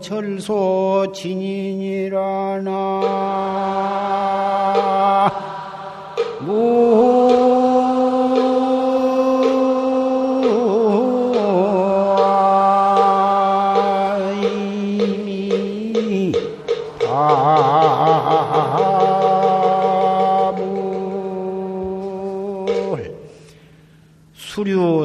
절소 0.00 1.10
진인이라나 1.12 2.68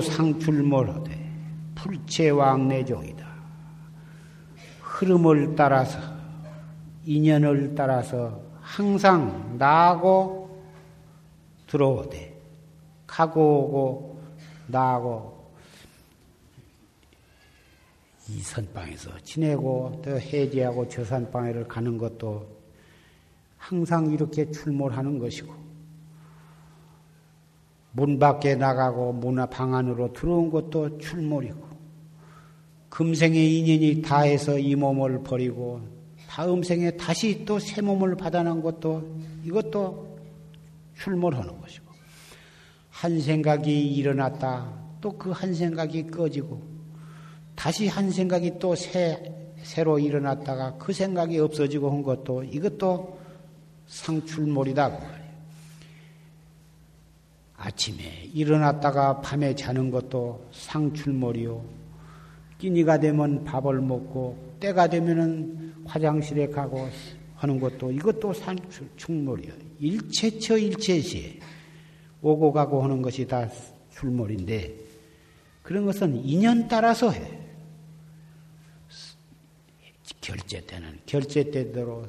상출몰 0.02 1.03
하되 2.14 2.32
불체왕내종이다. 2.34 3.34
흐름을 4.82 5.56
따라서 5.56 6.00
인연을 7.06 7.74
따라서 7.76 8.42
항상 8.62 9.58
나고 9.58 10.64
들어오되 11.68 12.40
가고 13.08 13.42
오고 13.42 14.22
나고 14.68 15.52
이 18.30 18.40
선방에서 18.40 19.20
지내고 19.24 20.02
또 20.04 20.18
해지하고 20.18 20.88
저 20.88 21.04
선방에를 21.04 21.68
가는 21.68 21.98
것도 21.98 22.48
항상 23.58 24.12
이렇게 24.12 24.50
출몰하는 24.50 25.20
것이고 25.20 25.54
문 27.92 28.18
밖에 28.18 28.56
나가고 28.56 29.14
문방 29.14 29.76
안으로 29.76 30.14
들어온 30.14 30.50
것도 30.50 30.98
출몰이고 31.00 31.73
금생의 32.94 33.58
인연이 33.58 34.04
다해서 34.04 34.60
이 34.60 34.76
몸을 34.76 35.24
버리고 35.24 35.82
다음 36.30 36.62
생에 36.62 36.92
다시 36.92 37.44
또 37.44 37.58
새 37.58 37.82
몸을 37.82 38.16
받아난 38.16 38.62
것도 38.62 39.18
이것도 39.44 40.20
출몰하는 41.00 41.60
것이고 41.60 41.86
한 42.92 43.20
생각이 43.20 43.96
일어났다 43.96 44.72
또 45.02 45.18
그 45.18 45.32
한 45.32 45.56
생각이 45.56 46.06
꺼지고 46.06 46.62
다시 47.56 47.88
한 47.88 48.12
생각이 48.12 48.60
또 48.60 48.76
새, 48.76 49.34
새로 49.64 49.98
일어났다가 49.98 50.78
그 50.78 50.94
생각이 50.94 51.40
없어지고 51.40 51.90
한 51.90 52.04
것도 52.04 52.44
이것도 52.44 53.20
상출몰이다 53.88 54.90
그 54.90 55.04
말이에요. 55.04 55.34
아침에 57.58 58.30
일어났다가 58.36 59.20
밤에 59.22 59.56
자는 59.56 59.90
것도 59.90 60.48
상출몰이요. 60.52 61.83
끼니가 62.64 62.98
되면 63.00 63.44
밥을 63.44 63.82
먹고 63.82 64.56
때가 64.62 64.88
되면은 64.88 65.84
화장실에 65.84 66.48
가고 66.48 66.88
하는 67.36 67.60
것도 67.60 67.92
이것도 67.92 68.32
충몰이야. 68.96 69.52
일체처 69.80 70.58
일체시 70.58 71.42
오고 72.22 72.54
가고 72.54 72.82
하는 72.82 73.02
것이 73.02 73.28
다 73.28 73.50
출몰인데 73.92 74.74
그런 75.62 75.86
것은 75.86 76.16
인연 76.24 76.70
따라서 76.70 77.12
해. 77.12 77.40
결제 80.22 80.66
때는 80.66 81.00
결제 81.06 81.52
때대로 81.52 82.08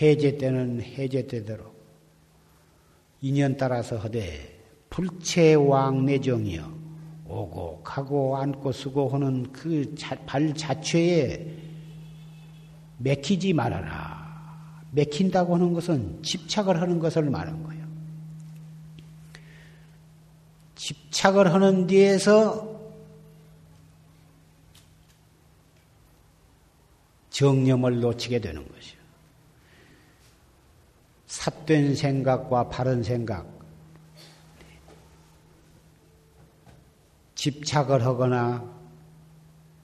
해제 0.00 0.38
때는 0.38 0.80
해제 0.80 1.26
때대로 1.26 1.74
인연 3.20 3.56
따라서 3.56 3.96
하되 3.96 4.60
불체왕내정이여 4.90 6.83
오고 7.34 7.82
가고 7.82 8.36
앉고 8.36 8.72
쓰고 8.72 9.08
하는 9.08 9.52
그 9.52 9.94
발 10.26 10.54
자체에 10.54 11.46
맥히지 12.98 13.52
말아라. 13.52 14.24
맥힌다고 14.92 15.54
하는 15.56 15.72
것은 15.72 16.22
집착을 16.22 16.80
하는 16.80 16.98
것을 17.00 17.28
말한 17.28 17.62
거예요. 17.64 17.84
집착을 20.76 21.52
하는 21.52 21.86
뒤에서 21.86 22.72
정념을 27.30 28.00
놓치게 28.00 28.40
되는 28.40 28.66
것이요. 28.68 29.00
삿된 31.26 31.96
생각과 31.96 32.68
바른 32.68 33.02
생각, 33.02 33.53
집착을 37.44 38.06
하거나 38.06 38.64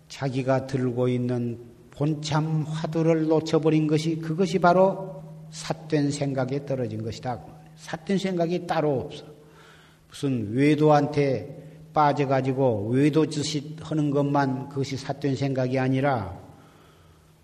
자기가 0.09 0.67
들고 0.67 1.09
있는 1.09 1.59
본참 1.91 2.63
화두를 2.63 3.27
놓쳐버린 3.27 3.87
것이 3.87 4.17
그것이 4.17 4.59
바로 4.59 5.23
삿된 5.51 6.11
생각에 6.11 6.65
떨어진 6.65 7.03
것이다. 7.03 7.39
삿된 7.77 8.17
생각이 8.17 8.67
따로 8.67 9.01
없어. 9.01 9.27
무슨 10.09 10.55
외도한테 10.55 11.91
빠져가지고 11.93 12.89
외도 12.93 13.27
짓이 13.27 13.77
하는 13.83 14.11
것만 14.11 14.71
그것이 14.71 14.97
삿된 14.97 15.37
생각이 15.37 15.79
아니라 15.79 16.39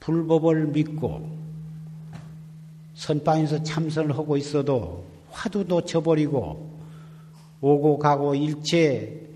불법을 0.00 0.68
믿고 0.68 1.28
선방에서 2.94 3.62
참선을 3.64 4.16
하고 4.16 4.38
있어도 4.38 5.04
화두도 5.30 5.82
쳐버리고 5.82 6.74
오고 7.60 7.98
가고 7.98 8.34
일체 8.34 9.26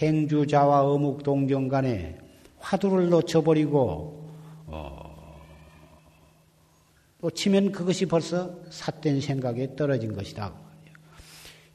행주자와 0.00 0.82
어묵 0.82 1.22
동정 1.22 1.68
간에 1.68 2.18
화두를 2.58 3.08
놓쳐버리고 3.08 4.30
어, 4.66 5.40
놓치면 7.20 7.72
그것이 7.72 8.06
벌써 8.06 8.56
삿된 8.70 9.20
생각에 9.20 9.74
떨어진 9.76 10.14
것이다. 10.14 10.54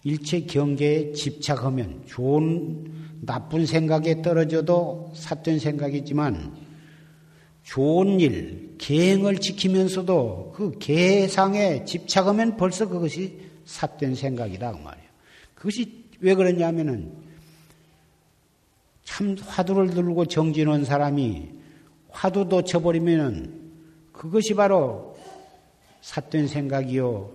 일체 0.03 0.41
경계에 0.41 1.11
집착하면 1.13 2.03
좋은 2.07 2.91
나쁜 3.21 3.65
생각에 3.65 4.21
떨어져도 4.21 5.11
삿된 5.15 5.59
생각이지만 5.59 6.55
좋은 7.63 8.19
일, 8.19 8.75
계행을 8.79 9.37
지키면서도 9.37 10.53
그 10.55 10.77
계상에 10.79 11.85
집착하면 11.85 12.57
벌써 12.57 12.87
그것이 12.87 13.37
삿된 13.65 14.15
생각이다 14.15 14.71
그 14.71 14.77
말이에요. 14.77 15.09
그것이 15.53 16.05
왜 16.19 16.33
그러냐면은 16.33 17.13
참 19.11 19.35
화두를 19.45 19.89
들고 19.89 20.25
정진한 20.25 20.85
사람이 20.85 21.49
화두도 22.11 22.63
쳐버리면은 22.63 23.59
그것이 24.13 24.55
바로 24.55 25.17
삿된 25.99 26.47
생각이요. 26.47 27.29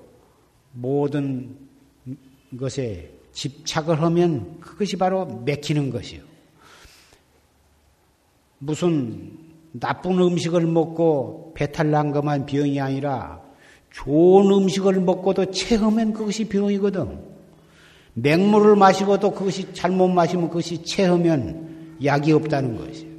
모든 0.72 1.54
것에 2.58 3.10
집착을 3.32 4.00
하면 4.00 4.58
그것이 4.60 4.96
바로 4.96 5.26
맥히는 5.44 5.90
것이요. 5.90 6.22
무슨 8.58 9.32
나쁜 9.72 10.18
음식을 10.18 10.62
먹고 10.66 11.52
배탈 11.54 11.90
난 11.90 12.10
것만 12.10 12.46
병이 12.46 12.80
아니라 12.80 13.42
좋은 13.90 14.50
음식을 14.50 15.00
먹고도 15.00 15.50
체하면 15.50 16.14
그것이 16.14 16.48
병이거든. 16.48 17.36
맹물을 18.14 18.76
마시고도 18.76 19.32
그것이 19.32 19.74
잘못 19.74 20.08
마시면 20.08 20.48
그것이 20.48 20.82
체하면 20.82 21.65
약이 22.04 22.32
없다는 22.32 22.76
것이에요. 22.76 23.16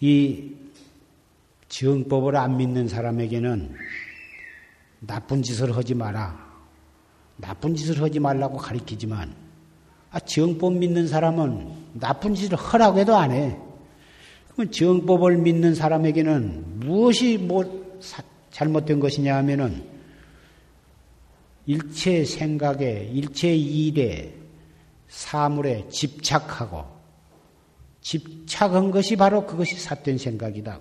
이 0.00 0.52
정법을 1.68 2.36
안 2.36 2.56
믿는 2.56 2.88
사람에게는 2.88 3.74
나쁜 5.00 5.42
짓을 5.42 5.76
하지 5.76 5.94
마라. 5.94 6.52
나쁜 7.36 7.74
짓을 7.74 8.00
하지 8.02 8.20
말라고 8.20 8.56
가리키지만, 8.56 9.34
아, 10.10 10.20
정법 10.20 10.74
믿는 10.74 11.08
사람은 11.08 11.72
나쁜 11.94 12.34
짓을 12.34 12.56
하라고 12.56 12.98
해도 12.98 13.16
안 13.16 13.32
해. 13.32 13.56
그러면 14.52 14.70
정법을 14.70 15.38
믿는 15.38 15.74
사람에게는 15.74 16.80
무엇이 16.80 17.38
뭐 17.38 17.96
잘못된 18.50 19.00
것이냐 19.00 19.36
하면은 19.36 19.84
일체 21.66 22.24
생각에, 22.24 23.10
일체 23.12 23.54
일에, 23.54 24.34
사물에 25.12 25.88
집착하고, 25.90 26.86
집착한 28.00 28.90
것이 28.90 29.14
바로 29.14 29.46
그것이 29.46 29.76
삿된 29.76 30.16
생각이다. 30.16 30.80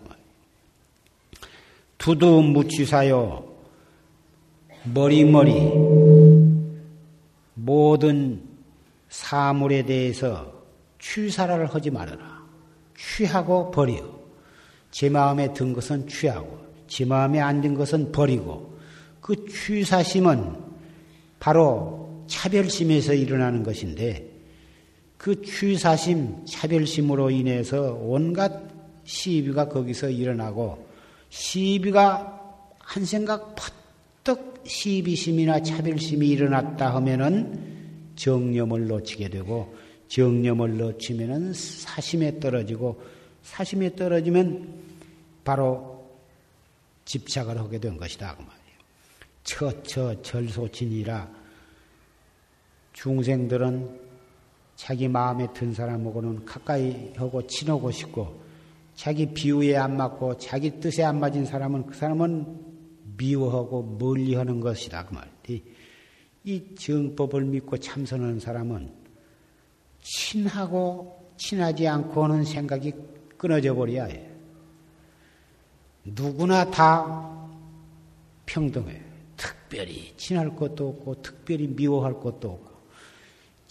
두두 1.98 2.42
무취사요, 2.42 3.46
머리머리, 4.86 5.52
모든 7.56 8.42
사물에 9.10 9.84
대해서 9.84 10.54
취사를 10.98 11.66
하지 11.66 11.92
말아라. 11.92 12.42
취하고 12.98 13.70
버려. 13.70 14.02
제 14.92 15.10
마음에 15.10 15.54
든 15.54 15.74
것은 15.74 16.08
취하고, 16.08 16.58
제 16.88 17.04
마음에 17.04 17.40
안 17.42 17.62
든 17.62 17.76
것은 17.76 18.14
버리고, 18.14 18.80
그 19.20 19.46
취사심은 19.46 20.56
바로 21.40 22.01
차별심에서 22.32 23.14
일어나는 23.14 23.62
것인데 23.62 24.26
그 25.18 25.42
취사심, 25.44 26.46
차별심으로 26.46 27.30
인해서 27.30 27.94
온갖 28.02 28.72
시비가 29.04 29.68
거기서 29.68 30.10
일어나고 30.10 30.88
시비가 31.30 32.40
한 32.80 33.06
생각 33.06 33.56
퍼뜩 34.24 34.64
시비심이나 34.66 35.62
차별심이 35.62 36.28
일어났다 36.30 36.96
하면은 36.96 38.12
정념을 38.16 38.88
놓치게 38.88 39.30
되고 39.30 39.76
정념을 40.08 40.78
놓치면은 40.78 41.54
사심에 41.54 42.40
떨어지고 42.40 43.02
사심에 43.44 43.96
떨어지면 43.96 44.74
바로 45.44 46.10
집착을 47.06 47.58
하게 47.58 47.80
된 47.80 47.98
것이다. 47.98 48.38
그 48.38 48.44
처처 49.44 50.22
절소친이라 50.22 51.41
중생들은 52.94 54.00
자기 54.76 55.08
마음에 55.08 55.48
든 55.54 55.74
사람하고는 55.74 56.46
가까이 56.46 57.14
하고 57.16 57.46
친하고 57.46 57.92
싶고 57.92 58.42
자기 58.96 59.32
비유에 59.34 59.78
안 59.78 59.98
맞고 59.98 60.38
자기 60.38 60.80
뜻에 60.80 61.04
안 61.04 61.20
맞은 61.20 61.46
사람은 61.46 61.86
그 61.88 61.96
사람은 61.96 62.72
미워하고 63.18 63.98
멀리하는 64.00 64.60
것이다 64.60 65.06
그 65.06 65.14
말이. 65.14 65.64
이 66.44 66.76
정법을 66.76 67.46
믿고 67.46 67.78
참선하는 67.78 68.40
사람은 68.40 68.92
친하고 70.02 71.32
친하지 71.38 71.88
않고 71.88 72.24
하는 72.24 72.44
생각이 72.44 72.94
끊어져 73.38 73.76
버려야 73.76 74.06
해. 74.06 74.28
누구나 76.04 76.70
다 76.70 77.48
평등해. 78.46 79.02
특별히 79.38 80.14
친할 80.18 80.56
것도 80.56 80.90
없고 80.90 81.22
특별히 81.22 81.68
미워할 81.68 82.20
것도 82.20 82.52
없고 82.52 82.71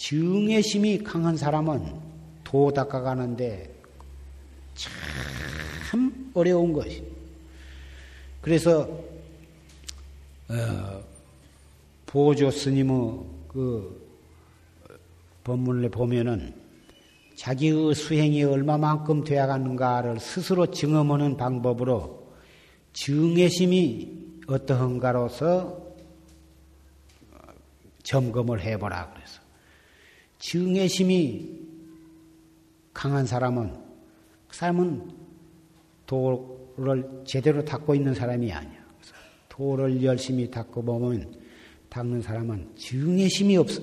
증의심이 0.00 1.04
강한 1.04 1.36
사람은 1.36 1.92
도 2.42 2.72
닦아가는데 2.72 3.70
참 5.90 6.30
어려운 6.32 6.72
것이. 6.72 7.04
그래서 8.40 8.88
어, 10.48 11.02
보조 12.06 12.50
스님의 12.50 13.20
그 13.46 14.10
법문을 15.44 15.90
보면은 15.90 16.54
자기의 17.36 17.94
수행이 17.94 18.42
얼마만큼 18.42 19.24
되어가는가를 19.24 20.18
스스로 20.18 20.70
증험하는 20.70 21.36
방법으로 21.36 22.26
증의심이 22.94 24.38
어떠한가로서 24.46 25.78
점검을 28.02 28.62
해보라 28.62 29.12
그래서 29.12 29.39
증의심이 30.40 31.60
강한 32.92 33.24
사람은 33.26 33.72
그 34.48 34.56
사람은 34.56 35.10
도를 36.06 37.22
제대로 37.24 37.64
닦고 37.64 37.94
있는 37.94 38.14
사람이 38.14 38.50
아니야. 38.52 38.80
도를 39.48 40.02
열심히 40.02 40.50
닦고 40.50 40.82
보면 40.82 41.34
닦는 41.88 42.22
사람은 42.22 42.74
증의심이 42.76 43.56
없어. 43.58 43.82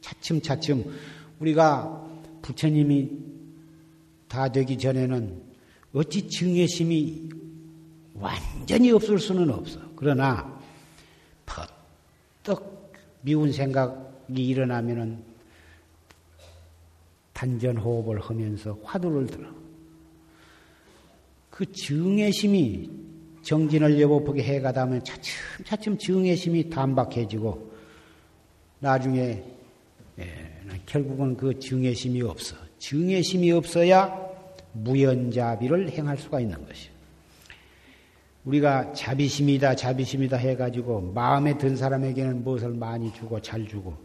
차츰차츰 0.00 0.84
우리가 1.40 2.08
부처님이 2.42 3.10
다 4.28 4.48
되기 4.52 4.76
전에는 4.76 5.42
어찌 5.94 6.28
증의심이 6.28 7.30
완전히 8.14 8.92
없을 8.92 9.18
수는 9.18 9.50
없어. 9.50 9.80
그러나 9.96 10.60
퍼뜩 11.46 12.92
미운 13.22 13.50
생각이 13.50 14.46
일어나면은 14.46 15.33
단전 17.34 17.76
호흡을 17.76 18.20
하면서 18.20 18.78
화두를 18.82 19.26
들어. 19.26 19.48
그 21.50 21.70
증의심이 21.70 22.90
정진을 23.42 24.00
여보쁘게 24.00 24.42
해가다 24.42 24.86
보면 24.86 25.04
차츰 25.04 25.34
차츰 25.64 25.98
증의심이 25.98 26.70
단박해지고 26.70 27.72
나중에 28.78 29.42
예, 30.18 30.24
결국은 30.86 31.36
그 31.36 31.58
증의심이 31.58 32.22
없어. 32.22 32.56
증의심이 32.78 33.50
없어야 33.52 34.24
무연자비를 34.72 35.90
행할 35.90 36.16
수가 36.16 36.40
있는 36.40 36.64
것이요. 36.66 36.94
우리가 38.44 38.92
자비심이다, 38.92 39.74
자비심이다 39.74 40.36
해가지고 40.36 41.12
마음에 41.14 41.56
든 41.56 41.76
사람에게는 41.76 42.44
무엇을 42.44 42.70
많이 42.70 43.12
주고 43.12 43.40
잘 43.40 43.66
주고 43.66 43.96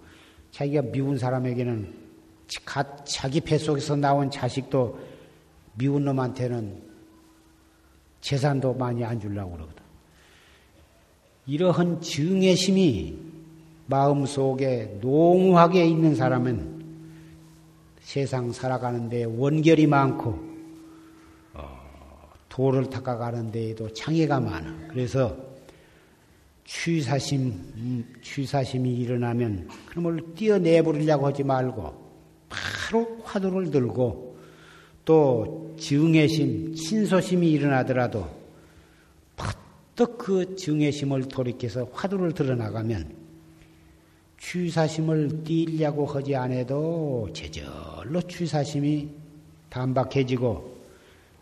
자기가 0.52 0.84
미운 0.84 1.18
사람에게는 1.18 2.09
자기 3.06 3.40
뱃속에서 3.42 3.96
나온 3.96 4.30
자식도 4.30 5.00
미운 5.76 6.04
놈한테는 6.06 6.82
재산도 8.22 8.74
많이 8.74 9.04
안 9.06 9.20
주려고 9.20 9.52
그러거든. 9.52 9.84
이러한 11.46 12.02
증의심이 12.02 13.18
마음속에 13.88 14.98
농후하게 15.02 15.86
있는 15.86 16.16
사람은 16.16 16.80
세상 18.02 18.52
살아가는데 18.52 19.24
원결이 19.24 19.88
많고 19.88 20.50
도를 22.50 22.90
닦아가는 22.90 23.52
데에도 23.52 23.92
장애가 23.94 24.40
많아. 24.40 24.88
그래서 24.90 25.36
취사심, 26.66 27.48
음, 27.78 28.14
취사심이 28.22 28.94
일어나면 28.96 29.70
그놈을 29.88 30.36
뛰어내버리려고 30.36 31.28
하지 31.28 31.44
말고 31.44 32.09
바로 32.50 33.20
화두를 33.24 33.72
들고 33.72 34.38
또 35.06 35.76
증애심, 35.80 36.76
친소심이 36.76 37.50
일어나더라도 37.52 38.28
퍼뜩 39.36 40.18
그 40.18 40.56
증애심을 40.56 41.28
돌이켜서 41.28 41.90
화두를 41.94 42.34
들어나가면 42.34 43.20
취사심을 44.40 45.44
띄려고 45.44 46.06
하지 46.06 46.36
않아도 46.36 47.30
제절로 47.34 48.22
취사심이 48.22 49.10
단박해지고 49.70 50.80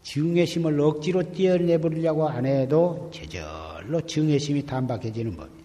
증외심을 0.04 0.80
억지로 0.80 1.32
떼어내버리려고 1.32 2.28
안 2.30 2.46
해도 2.46 3.10
제절로 3.14 4.02
증외심이 4.02 4.66
단박해지는 4.66 5.36
법이에요. 5.36 5.58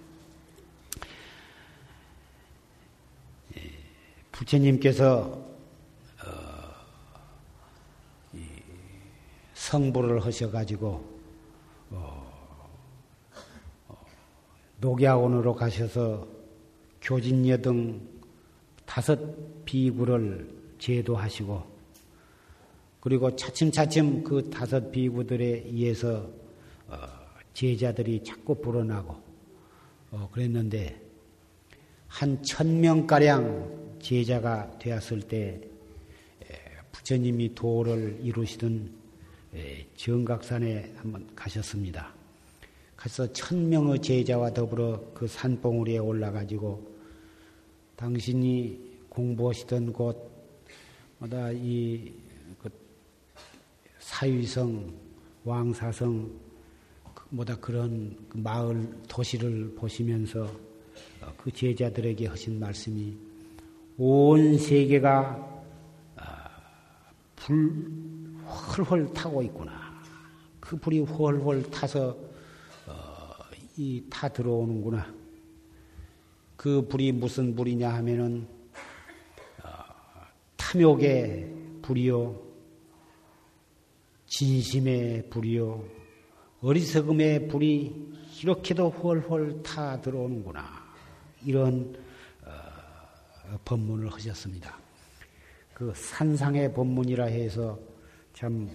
예, 3.56 3.60
부처님께서 4.42 5.40
어, 6.24 6.30
성불을 9.54 10.24
하셔가지고 10.24 11.04
어, 11.90 12.68
어, 13.88 13.96
녹야원으로 14.80 15.54
가셔서 15.54 16.26
교진여 17.00 17.58
등 17.58 18.00
다섯 18.84 19.64
비구를 19.64 20.48
제도하시고 20.78 21.72
그리고 23.00 23.34
차츰차츰 23.34 24.24
그 24.24 24.50
다섯 24.50 24.90
비구들에 24.90 25.64
의해서 25.66 26.28
어, 26.88 26.96
제자들이 27.54 28.24
자꾸 28.24 28.54
불어나고 28.60 29.16
어, 30.10 30.28
그랬는데 30.32 31.00
한 32.08 32.42
천 32.42 32.80
명가량 32.80 33.81
제자가 34.02 34.78
되었을 34.78 35.22
때 35.22 35.60
부처님이 36.92 37.54
도를 37.54 38.18
이루시던 38.22 38.90
정각산에 39.96 40.92
한번 40.96 41.26
가셨습니다. 41.34 42.12
가서 42.96 43.32
천명의 43.32 44.00
제자와 44.02 44.52
더불어 44.52 45.02
그 45.14 45.26
산봉우리에 45.26 45.98
올라가지고 45.98 46.92
당신이 47.96 48.92
공부하시던 49.08 49.92
곳마다 49.92 51.50
이 51.52 52.12
사위성, 53.98 54.92
왕사성, 55.44 56.30
뭐다 57.30 57.56
그런 57.56 58.16
그 58.28 58.36
마을 58.36 58.88
도시를 59.08 59.74
보시면서 59.74 60.44
어, 61.22 61.32
그 61.38 61.50
제자들에게 61.50 62.26
하신 62.26 62.60
말씀이 62.60 63.16
온 63.98 64.58
세계가 64.58 65.64
아, 66.16 66.48
불 67.36 67.92
훨훨 68.44 69.12
타고 69.12 69.42
있구나. 69.42 69.92
그 70.60 70.76
불이 70.76 71.00
훨훨 71.00 71.62
타서 71.70 72.16
어, 72.86 72.92
이타 73.76 74.28
들어오는구나. 74.28 75.22
그 76.56 76.86
불이 76.86 77.12
무슨 77.12 77.54
불이냐 77.54 77.92
하면은 77.94 78.46
어, 79.62 79.68
탐욕의 80.56 81.54
불이요, 81.82 82.40
진심의 84.26 85.28
불이요, 85.28 85.84
어리석음의 86.62 87.48
불이 87.48 88.12
이렇게도 88.42 88.90
헐헐 88.90 89.62
타 89.62 90.00
들어오는구나. 90.00 90.64
이런 91.44 91.94
어, 91.96 92.01
법문을 93.64 94.12
하셨습니다. 94.12 94.78
그 95.74 95.92
산상의 95.94 96.72
법문이라 96.74 97.24
해서 97.26 97.78
참 98.34 98.68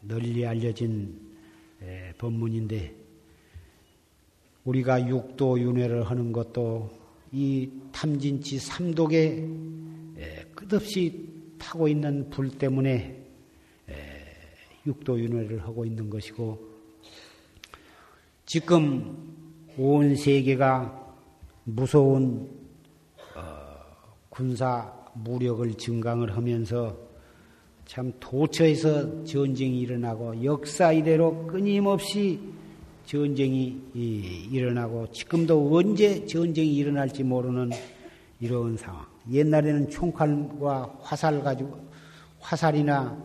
널리 0.00 0.46
알려진 0.46 1.18
에, 1.82 2.12
법문인데 2.18 2.94
우리가 4.64 5.08
육도 5.08 5.60
윤회를 5.60 6.04
하는 6.04 6.32
것도 6.32 6.90
이 7.32 7.70
탐진치 7.92 8.58
삼독에 8.58 9.48
끝없이 10.54 11.28
타고 11.58 11.88
있는 11.88 12.28
불 12.30 12.50
때문에 12.50 13.20
육도 14.86 15.20
윤회를 15.20 15.62
하고 15.62 15.84
있는 15.84 16.08
것이고 16.10 16.58
지금 18.46 19.36
온 19.76 20.16
세계가 20.16 21.16
무서운 21.64 22.48
어, 22.48 22.59
군사 24.30 24.92
무력을 25.14 25.74
증강을 25.74 26.36
하면서 26.36 26.96
참 27.84 28.12
도처에서 28.20 29.24
전쟁이 29.24 29.80
일어나고 29.80 30.44
역사 30.44 30.92
이대로 30.92 31.46
끊임없이 31.46 32.40
전쟁이 33.04 33.82
일어나고 33.92 35.10
지금도 35.10 35.74
언제 35.74 36.24
전쟁이 36.26 36.76
일어날지 36.76 37.24
모르는 37.24 37.70
이런 38.38 38.76
상황. 38.76 39.04
옛날에는 39.30 39.90
총칼과 39.90 40.98
화살 41.00 41.42
가지고 41.42 41.78
화살이나 42.38 43.20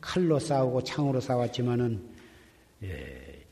칼로 0.00 0.38
싸우고 0.38 0.82
창으로 0.82 1.20
싸웠지만은 1.20 2.02
예, 2.82 3.44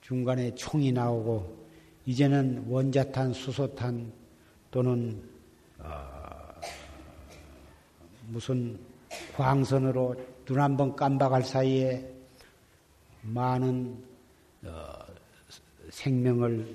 중간에 0.00 0.54
총이 0.54 0.92
나오고 0.92 1.66
이제는 2.06 2.66
원자탄, 2.68 3.32
수소탄 3.32 4.12
또는 4.70 5.22
어, 5.78 6.11
무슨 8.32 8.78
광선으로 9.36 10.16
눈 10.46 10.58
한 10.58 10.76
번 10.76 10.96
깜박할 10.96 11.44
사이에 11.44 12.08
많은 13.22 14.02
어, 14.64 14.92
생명을 15.90 16.66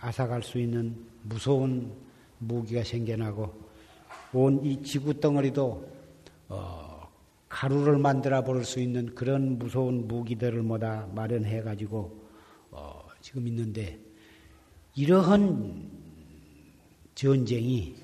앗아갈 0.00 0.42
수 0.42 0.58
있는 0.58 0.94
무서운 1.22 1.90
무기가 2.38 2.84
생겨나고 2.84 3.52
온 4.34 4.60
이 4.64 4.82
지구 4.82 5.18
덩어리도 5.18 5.88
어, 6.50 7.08
가루를 7.48 7.96
만들어 7.98 8.44
버릴 8.44 8.64
수 8.64 8.78
있는 8.78 9.14
그런 9.14 9.58
무서운 9.58 10.06
무기들을 10.06 10.62
모다 10.62 11.08
마련해 11.14 11.62
가지고 11.62 12.14
어, 12.70 13.02
지금 13.22 13.48
있는데 13.48 13.98
이러한 14.94 15.88
전쟁이 17.14 17.96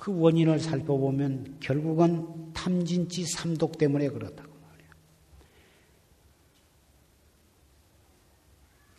그 0.00 0.18
원인을 0.18 0.60
살펴보면 0.60 1.58
결국은 1.60 2.54
탐진치 2.54 3.26
삼독 3.26 3.76
때문에 3.76 4.08
그렇다고 4.08 4.48
말이야. 4.48 4.88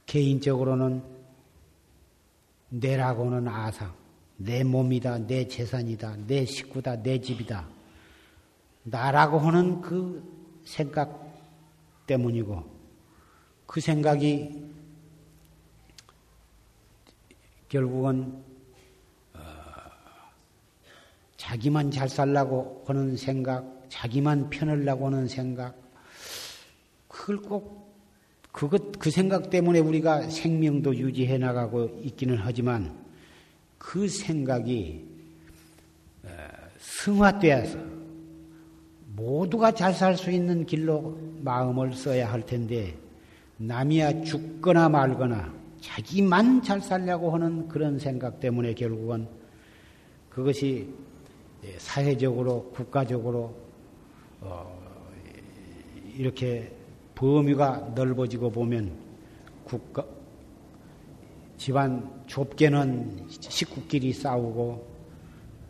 개인적으로는 0.05 1.01
내라고는 2.69 3.47
아상, 3.47 3.95
내 4.37 4.63
몸이다, 4.63 5.25
내 5.25 5.47
재산이다, 5.47 6.17
내 6.27 6.45
식구다, 6.45 7.01
내 7.01 7.19
집이다. 7.19 7.67
나라고 8.83 9.39
하는 9.39 9.81
그 9.81 10.23
생각 10.63 11.35
때문이고 12.05 12.63
그 13.65 13.81
생각이 13.81 14.69
결국은 17.69 18.50
자기만 21.51 21.91
잘 21.91 22.07
살라고 22.07 22.81
하는 22.87 23.17
생각, 23.17 23.83
자기만 23.89 24.49
편을라고 24.49 25.07
하는 25.07 25.27
생각, 25.27 25.75
그걸 27.09 27.37
꼭 27.41 27.93
그것 28.53 28.97
그 28.97 29.11
생각 29.11 29.49
때문에 29.49 29.79
우리가 29.79 30.29
생명도 30.29 30.95
유지해 30.95 31.37
나가고 31.37 31.99
있기는 32.03 32.37
하지만 32.37 32.97
그 33.77 34.07
생각이 34.07 35.05
어, 36.23 36.29
승화되어서 36.79 37.79
모두가 39.17 39.73
잘 39.73 39.93
살 39.93 40.15
수 40.15 40.31
있는 40.31 40.65
길로 40.65 41.19
마음을 41.41 41.93
써야 41.93 42.31
할 42.31 42.45
텐데 42.45 42.95
남이야 43.57 44.21
죽거나 44.21 44.87
말거나 44.87 45.53
자기만 45.81 46.63
잘 46.63 46.79
살려고 46.79 47.31
하는 47.31 47.67
그런 47.67 47.99
생각 47.99 48.39
때문에 48.39 48.73
결국은 48.73 49.27
그것이 50.29 51.10
사회적으로 51.77 52.71
국가적으로 52.73 53.55
어 54.41 54.81
이렇게 56.15 56.71
범위가 57.15 57.93
넓어지고 57.95 58.49
보면 58.51 58.91
국가 59.63 60.05
집안 61.57 62.23
좁게는 62.25 63.27
식구끼리 63.29 64.13
싸우고 64.13 64.87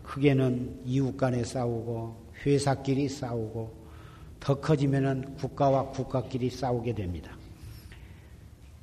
크게는 0.03 0.81
이웃 0.85 1.15
간에 1.17 1.43
싸우고 1.43 2.15
회사끼리 2.45 3.09
싸우고 3.09 3.81
더 4.39 4.59
커지면은 4.59 5.35
국가와 5.35 5.89
국가끼리 5.89 6.49
싸우게 6.49 6.95
됩니다. 6.95 7.37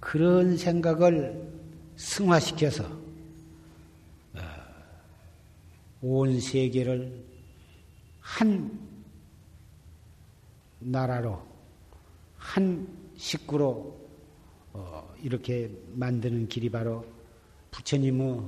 그런 0.01 0.57
생각을 0.57 1.51
승화시켜서 1.97 2.85
어, 2.85 3.08
온 6.01 6.41
세계를 6.41 7.25
한 8.21 8.79
나라로 10.79 11.43
한 12.37 12.87
식구로 13.17 13.99
어, 14.73 15.15
이렇게 15.23 15.71
만드는 15.95 16.49
길이 16.49 16.69
바로 16.69 17.05
부처님의 17.71 18.43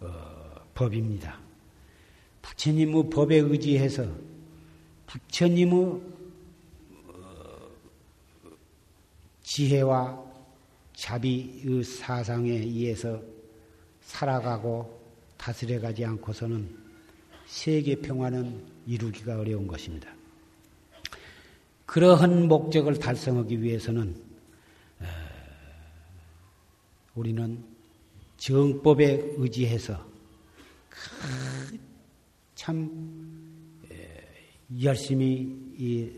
어, 0.00 0.54
법입니다. 0.74 1.38
부처님의 2.42 3.10
법에 3.10 3.36
의지해서 3.36 4.06
부처님의 5.06 6.00
지혜와 9.42 10.30
자비의 10.94 11.82
사상에 11.82 12.50
의해서 12.50 13.20
살아가고 14.00 15.00
다스려가지 15.36 16.04
않고서는 16.04 16.79
세계 17.50 17.96
평화는 17.96 18.62
이루기가 18.86 19.40
어려운 19.40 19.66
것입니다. 19.66 20.08
그러한 21.84 22.46
목적을 22.46 23.00
달성하기 23.00 23.60
위해서는 23.60 24.14
우리는 27.16 27.62
정법에 28.36 29.34
의지해서 29.36 30.08
참 32.54 32.88
열심히 34.80 35.74
이 35.76 36.08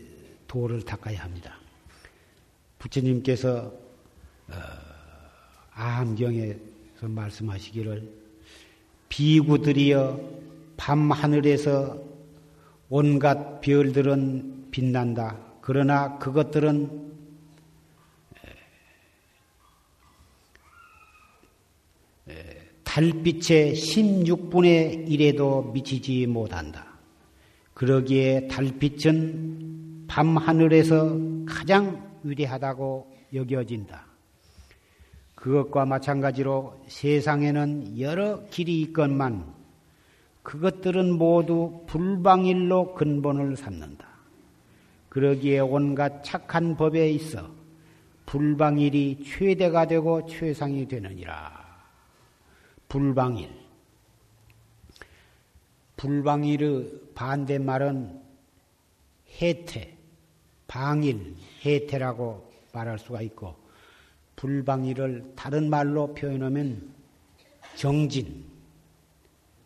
도를 0.47 0.83
닦아야 0.83 1.23
합니다. 1.23 1.57
부처님께서 2.77 3.73
어, 4.49 4.53
암경에서 5.71 7.07
말씀하시기를 7.07 8.07
비구들이여 9.09 10.42
밤하늘에서 10.77 12.01
온갖 12.89 13.61
별들은 13.61 14.67
빛난다. 14.71 15.37
그러나 15.61 16.17
그것들은 16.19 17.13
달빛의 22.83 23.73
16분의 23.73 25.07
1에도 25.07 25.71
미치지 25.71 26.27
못한다. 26.27 26.85
그러기에 27.73 28.47
달빛은 28.47 30.05
밤하늘에서 30.07 31.17
가장 31.47 32.19
위대하다고 32.23 33.11
여겨진다. 33.33 34.05
그것과 35.33 35.85
마찬가지로 35.85 36.83
세상에는 36.87 37.99
여러 37.99 38.45
길이 38.45 38.81
있건만 38.81 39.62
그것들은 40.43 41.17
모두 41.17 41.83
불방일로 41.87 42.93
근본을 42.93 43.55
삼는다. 43.55 44.07
그러기에 45.09 45.59
온갖 45.59 46.23
착한 46.23 46.75
법에 46.75 47.09
있어 47.11 47.49
불방일이 48.25 49.23
최대가 49.25 49.85
되고 49.85 50.25
최상이 50.25 50.87
되느니라. 50.87 51.63
불방일. 52.87 53.49
불방일의 55.97 57.01
반대말은 57.15 58.21
해태, 59.41 59.95
방일, 60.67 61.35
해태라고 61.65 62.51
말할 62.73 62.99
수가 62.99 63.21
있고, 63.21 63.55
불방일을 64.35 65.33
다른 65.35 65.69
말로 65.69 66.13
표현하면 66.13 66.93
정진, 67.75 68.52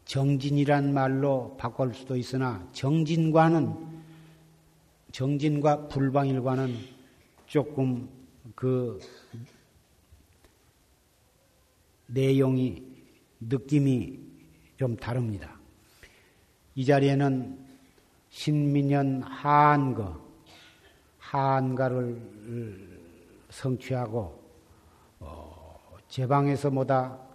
정진이란 0.07 0.93
말로 0.93 1.55
바꿀 1.57 1.93
수도 1.93 2.15
있으나 2.15 2.65
정진과는 2.71 3.97
정진과 5.11 5.89
불방일과는 5.89 6.75
조금 7.45 8.07
그 8.55 8.99
내용이 12.07 12.83
느낌이 13.41 14.19
좀 14.77 14.95
다릅니다. 14.95 15.59
이 16.75 16.85
자리에는 16.85 17.67
신민년 18.29 19.23
한거 19.23 20.25
한가를 21.17 22.17
성취하고 23.49 24.41
어, 25.19 25.97
제 26.07 26.25
방에서 26.25 26.69
보다 26.69 27.26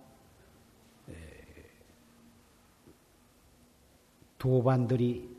도반들이 4.43 5.31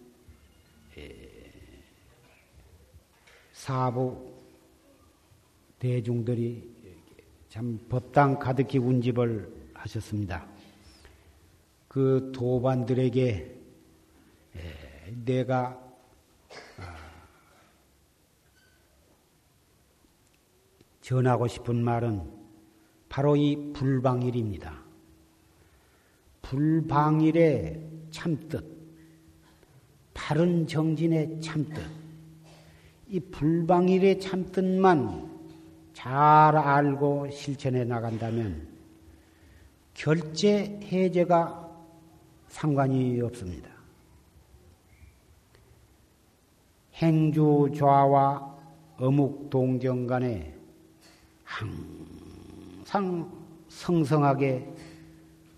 사부 3.51 4.33
대중들이 5.77 6.73
참 7.49 7.77
법당 7.89 8.39
가득히 8.39 8.77
운집을 8.77 9.71
하셨습니다. 9.73 10.47
그 11.89 12.31
도반들에게 12.33 13.59
내가 15.25 15.77
아, 16.77 16.95
전하고 21.01 21.47
싶은 21.47 21.83
말은 21.83 22.31
바로 23.09 23.35
이 23.35 23.73
불방일입니다. 23.73 24.81
불방일의 26.41 27.89
참뜻, 28.09 28.72
바른 30.25 30.65
정진의 30.65 31.41
참뜻, 31.41 31.83
이 33.09 33.19
불방일의 33.19 34.21
참뜻만 34.21 35.29
잘 35.91 36.55
알고 36.55 37.29
실천해 37.29 37.83
나간다면 37.83 38.65
결제 39.93 40.79
해제가 40.81 41.69
상관이 42.47 43.19
없습니다. 43.19 43.69
행주 46.93 47.69
좌와 47.75 48.57
어묵 48.95 49.49
동정 49.49 50.07
간에 50.07 50.55
항상 51.43 53.29
성성하게 53.67 54.73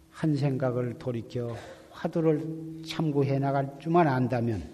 한 0.10 0.36
생각을 0.36 0.98
돌이켜 0.98 1.56
화두를 1.96 2.84
참고해 2.86 3.40
나갈 3.40 3.80
줄만 3.80 4.08
안다면 4.08 4.70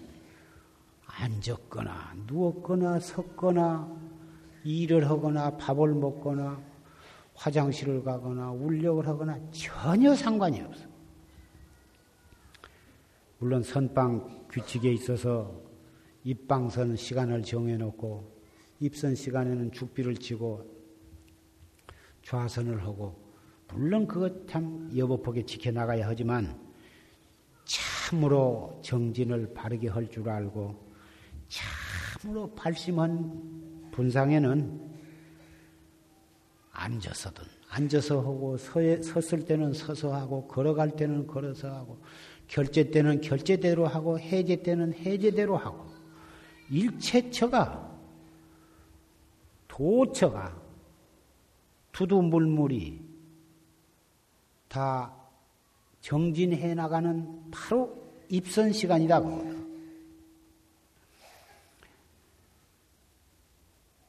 앉았거나 1.06 2.14
누웠거나 2.26 2.98
섰거나 2.98 3.88
일을 4.64 5.08
하거나 5.08 5.56
밥을 5.56 5.94
먹거나 5.94 6.60
화장실을 7.34 8.02
가거나 8.02 8.50
울력을 8.50 9.06
하거나 9.06 9.38
전혀 9.50 10.14
상관이 10.14 10.60
없어. 10.60 10.86
물론 13.38 13.62
선방 13.62 14.46
규칙에 14.48 14.92
있어서 14.92 15.60
입방선 16.24 16.96
시간을 16.96 17.42
정해놓고 17.42 18.42
입선 18.80 19.14
시간에는 19.14 19.72
죽비를 19.72 20.16
치고 20.16 20.64
좌선을 22.22 22.82
하고 22.84 23.16
물론 23.72 24.06
그거 24.06 24.30
참 24.46 24.90
여법하게 24.96 25.44
지켜나가야 25.44 26.06
하지만 26.06 26.71
참으로 28.12 28.78
정진을 28.82 29.54
바르게 29.54 29.88
할 29.88 30.06
줄 30.08 30.28
알고 30.28 30.76
참으로 31.48 32.54
발심한 32.54 33.90
분상에는 33.90 34.92
앉아서든 36.72 37.44
앉아서 37.70 38.18
하고 38.18 38.56
서, 38.58 38.80
섰을 39.02 39.46
때는 39.46 39.72
서서 39.72 40.14
하고 40.14 40.46
걸어갈 40.46 40.94
때는 40.94 41.26
걸어서 41.26 41.68
하고 41.74 41.98
결제 42.48 42.90
때는 42.90 43.22
결제대로 43.22 43.86
하고 43.86 44.18
해제 44.18 44.62
때는 44.62 44.92
해제대로 44.92 45.56
하고 45.56 45.86
일체처가 46.70 47.90
도처가 49.68 50.60
두두물물이 51.92 53.00
다 54.68 55.14
정진해 56.02 56.74
나가는 56.74 57.50
바로 57.50 58.01
입선 58.32 58.72
시간이라고. 58.72 59.52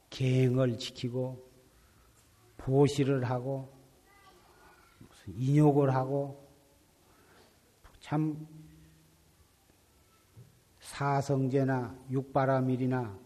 계행을 0.08 0.78
지키고 0.78 1.46
보시를 2.56 3.24
하고 3.24 3.70
무슨 4.98 5.38
인욕을 5.38 5.94
하고 5.94 6.42
참 8.00 8.46
사성제나 10.80 11.94
육바라밀이나 12.10 13.18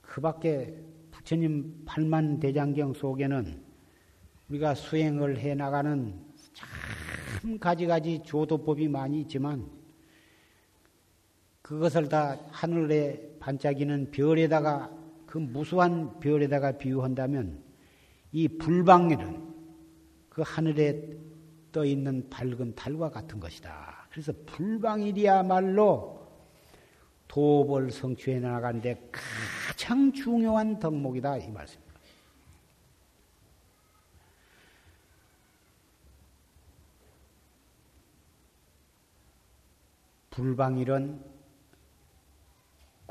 그 0.00 0.22
밖에 0.22 0.82
부처님 1.10 1.84
팔만 1.84 2.40
대장경 2.40 2.94
속에는 2.94 3.62
우리가 4.48 4.74
수행을 4.76 5.40
해 5.40 5.54
나가는 5.54 6.18
참 6.54 7.58
가지가지 7.58 8.22
조도법이 8.24 8.88
많이 8.88 9.20
있지만 9.20 9.81
그것을 11.62 12.08
다 12.08 12.38
하늘에 12.50 13.36
반짝이는 13.38 14.10
별에다가 14.10 14.90
그 15.26 15.38
무수한 15.38 16.18
별에다가 16.20 16.72
비유한다면 16.72 17.62
이 18.32 18.48
불방일은 18.48 19.52
그 20.28 20.42
하늘에 20.44 21.16
떠 21.70 21.84
있는 21.84 22.28
밝은 22.28 22.74
달과 22.74 23.10
같은 23.10 23.40
것이다. 23.40 24.08
그래서 24.10 24.32
불방일이야말로 24.44 26.20
도업을 27.28 27.90
성취해 27.90 28.40
나가는데 28.40 29.08
가장 29.10 30.12
중요한 30.12 30.78
덕목이다 30.78 31.38
이 31.38 31.50
말씀입니다. 31.50 31.92
불방일은 40.30 41.31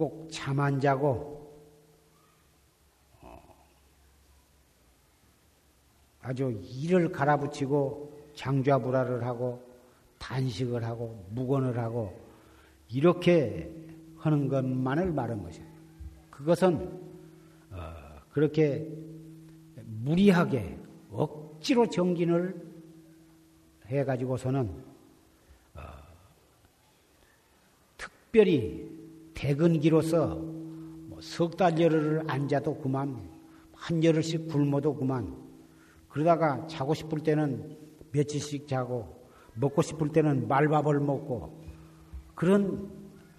꼭 0.01 0.27
잠 0.31 0.59
안 0.59 0.79
자고 0.79 1.47
어, 3.21 3.39
아주 6.21 6.49
일을 6.63 7.11
갈아붙이고 7.11 8.31
장좌불화를 8.33 9.23
하고 9.23 9.61
단식을 10.17 10.83
하고 10.83 11.23
묵언을 11.29 11.77
하고 11.77 12.19
이렇게 12.89 13.71
하는 14.17 14.47
것만을 14.47 15.11
말한 15.11 15.43
것이에요. 15.43 15.67
그것은 16.31 16.99
어, 17.69 17.93
그렇게 18.31 18.87
무리하게 19.85 20.79
억지로 21.11 21.87
정진을 21.87 22.59
해가지고서는 23.85 24.83
어, 25.75 25.81
특별히 27.97 28.90
대근기로서 29.41 30.35
뭐석 31.07 31.57
달열을 31.57 32.21
앉아도 32.27 32.77
그만 32.77 33.19
한 33.73 34.03
열흘씩 34.03 34.47
굶어도 34.47 34.93
그만. 34.93 35.35
그러다가 36.09 36.67
자고 36.67 36.93
싶을 36.93 37.21
때는 37.21 37.75
며칠씩 38.11 38.67
자고 38.67 39.25
먹고 39.55 39.81
싶을 39.81 40.09
때는 40.09 40.47
말밥을 40.47 40.99
먹고. 40.99 41.59
그런 42.35 42.87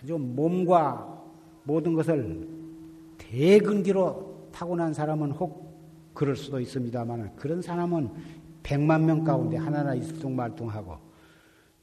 좀 0.05 0.35
몸과 0.35 1.23
모든 1.63 1.95
것을 1.95 2.49
대근기로 3.19 4.49
타고난 4.51 4.93
사람은 4.93 5.31
혹 5.31 5.71
그럴 6.15 6.35
수도 6.35 6.59
있습니다만 6.59 7.37
그런 7.37 7.63
사람은 7.63 8.11
백만 8.65 9.07
명 9.07 9.23
가운데 9.23 9.57
하나나 9.57 9.95
일뚱말뚱하고 9.95 10.99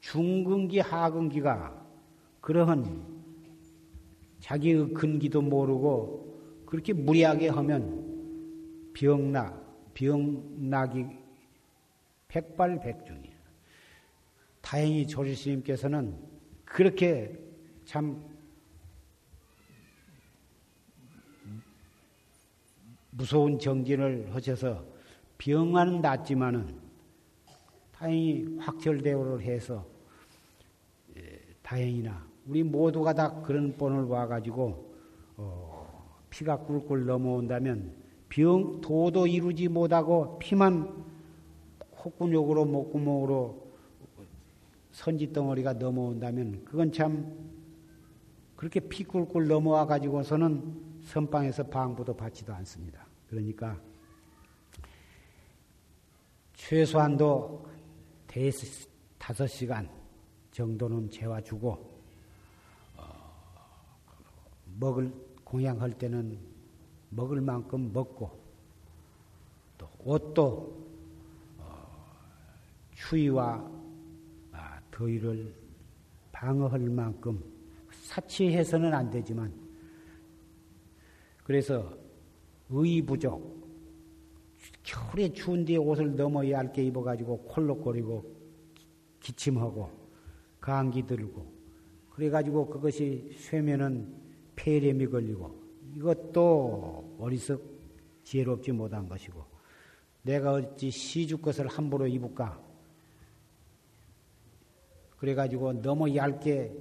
중근기 0.01 0.79
하근기가 0.79 1.85
그러한 2.41 3.18
자기의 4.39 4.93
근기도 4.93 5.41
모르고 5.41 6.63
그렇게 6.65 6.93
무리하게 6.93 7.49
하면 7.49 8.91
병락, 8.93 9.93
병락이 9.93 11.05
백발백중이야. 12.27 13.39
다행히 14.61 15.07
조지스님께서는 15.07 16.15
그렇게 16.63 17.37
참 17.85 18.23
무서운 23.09 23.57
정진을 23.57 24.33
하셔서 24.33 24.85
병은 25.39 26.01
낫지만은 26.01 26.79
다행히 27.91 28.57
확철대오를 28.59 29.41
해서 29.41 29.85
예, 31.17 31.41
다행이나 31.61 32.28
우리 32.49 32.63
모두가 32.63 33.13
다 33.13 33.41
그런 33.43 33.71
본을 33.77 34.05
와가지고 34.05 34.91
어, 35.37 36.09
피가 36.31 36.57
꿀꿀 36.57 37.05
넘어온다면 37.05 37.93
병 38.27 38.81
도도 38.81 39.27
이루지 39.27 39.67
못하고 39.67 40.39
피만 40.39 41.05
콧구녕으로 41.91 42.65
목구멍으로 42.65 43.69
선지덩어리가 44.91 45.73
넘어온다면 45.73 46.65
그건 46.65 46.91
참 46.91 47.31
그렇게 48.55 48.79
피 48.79 49.03
꿀꿀 49.03 49.47
넘어와 49.47 49.85
가지고서는 49.85 51.01
선방에서 51.03 51.67
방부도 51.67 52.15
받지도 52.15 52.51
않습니다. 52.55 53.05
그러니까 53.29 53.79
최소한도 56.55 57.67
다섯 59.19 59.45
시간 59.45 59.87
정도는 60.51 61.11
재워주고 61.11 61.69
어, 61.71 61.88
먹을 64.79 65.11
공양할 65.43 65.93
때는 65.97 66.37
먹을 67.09 67.41
만큼 67.41 67.91
먹고 67.91 68.39
또 69.77 69.89
옷도 70.05 70.87
어, 71.57 71.87
추위와 72.93 73.69
아, 74.51 74.79
더위를 74.91 75.53
방어할 76.31 76.79
만큼 76.81 77.43
사치해서는 77.91 78.93
안 78.93 79.09
되지만 79.09 79.53
그래서 81.43 81.97
의 82.69 83.01
부족 83.01 83.59
겨울에 84.83 85.31
추운 85.33 85.65
뒤에 85.65 85.77
옷을 85.77 86.15
너무 86.15 86.49
얇게 86.49 86.83
입어가지고 86.83 87.43
콜록거리고 87.43 88.39
기침하고 89.19 89.89
감기 90.59 91.05
들고 91.05 91.51
그래가지고 92.11 92.67
그것이 92.67 93.35
쇠면은 93.37 94.18
폐렴이 94.59 95.07
걸리고 95.07 95.55
이것도 95.95 97.17
어리석 97.19 97.61
지혜롭지 98.23 98.73
못한 98.73 99.07
것이고 99.07 99.43
내가 100.23 100.53
어찌 100.53 100.91
시주 100.91 101.37
것을 101.37 101.67
함부로 101.67 102.05
입을까? 102.05 102.61
그래가지고 105.17 105.81
너무 105.81 106.13
얇게 106.13 106.73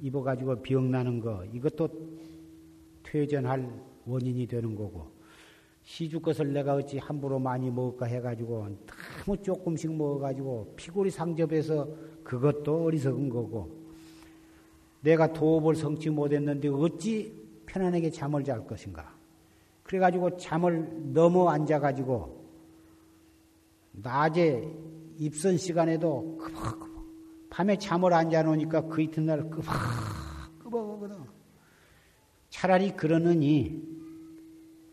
입어가지고 0.00 0.62
병나는 0.62 1.20
거, 1.20 1.44
이것도 1.52 1.88
퇴전할 3.02 3.68
원인이 4.06 4.46
되는 4.46 4.74
거고, 4.74 5.10
시주 5.82 6.20
것을 6.20 6.52
내가 6.52 6.74
어찌 6.74 6.98
함부로 6.98 7.38
많이 7.38 7.70
먹을까 7.70 8.06
해가지고, 8.06 8.68
너무 9.24 9.42
조금씩 9.42 9.94
먹어가지고, 9.94 10.74
피골이 10.76 11.10
상접해서 11.10 11.88
그것도 12.22 12.84
어리석은 12.84 13.28
거고, 13.28 13.77
내가 15.00 15.32
도업을 15.32 15.76
성취 15.76 16.10
못했는데 16.10 16.68
어찌 16.68 17.32
편안하게 17.66 18.10
잠을 18.10 18.44
잘 18.44 18.66
것인가. 18.66 19.16
그래가지고 19.82 20.36
잠을 20.36 21.12
넘어 21.12 21.48
앉아가지고, 21.48 22.46
낮에 23.92 24.70
입선 25.18 25.56
시간에도 25.56 26.36
끄벅끄벅 26.36 26.88
밤에 27.50 27.76
잠을 27.78 28.12
안 28.12 28.30
자놓으니까 28.30 28.82
그 28.82 29.02
이튿날 29.02 29.48
끄벅끄벅거든. 29.50 31.16
차라리 32.50 32.94
그러느니 32.94 33.82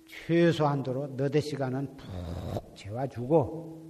최소한도로 0.08 1.16
너댓 1.18 1.42
시간은 1.42 1.98
푹 1.98 2.76
재워주고 2.76 3.86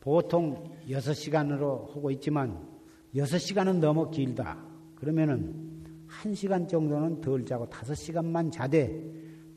보통 0.00 0.76
6시간으로 0.88 1.88
하고 1.88 2.10
있지만 2.10 2.68
6시간은 3.14 3.78
너무 3.78 4.10
길다. 4.10 4.75
그러면은 4.96 5.76
1시간 6.08 6.68
정도는 6.68 7.20
덜 7.20 7.44
자고 7.44 7.68
5시간만 7.68 8.50
자되 8.50 8.88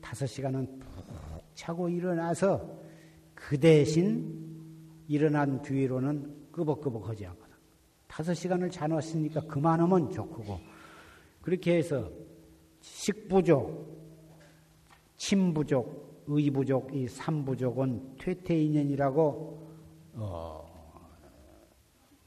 5시간은 0.00 0.80
푹 0.80 0.90
자고 1.54 1.88
일어나서 1.88 2.80
그 3.34 3.58
대신 3.58 4.50
일어난 5.08 5.60
뒤로는 5.62 6.50
끄벅끄벅 6.52 7.08
하지 7.08 7.26
않거든. 7.26 7.54
5시간을 8.08 8.70
자놓았으니까 8.70 9.42
그만하면 9.42 10.10
좋고 10.10 10.60
그렇게 11.40 11.76
해서 11.76 12.10
식부족, 12.80 13.98
침부족, 15.16 16.24
의부족, 16.26 16.94
이 16.94 17.08
삼부족은 17.08 18.16
퇴퇴인연이라고 18.18 19.70
어, 20.14 20.60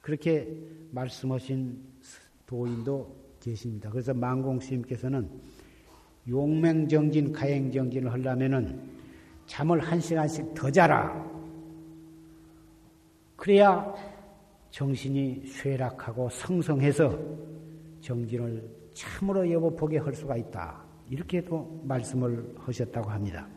그렇게 0.01 0.57
말씀하신 0.91 1.92
도인도 2.53 3.11
계십니다. 3.39 3.89
그래서 3.89 4.13
망공스님께서는 4.13 5.27
용맹정진, 6.29 7.33
가행정진을 7.33 8.11
하려면은 8.11 8.79
잠을 9.47 9.79
한 9.79 9.99
시간씩 9.99 10.53
더 10.53 10.69
자라. 10.69 11.27
그래야 13.35 13.91
정신이 14.69 15.47
쇠락하고 15.47 16.29
성성해서 16.29 17.19
정진을 18.01 18.69
참으로 18.93 19.49
여보보게 19.51 19.97
할 19.97 20.13
수가 20.13 20.37
있다. 20.37 20.79
이렇게도 21.09 21.81
말씀을 21.85 22.53
하셨다고 22.59 23.09
합니다. 23.09 23.47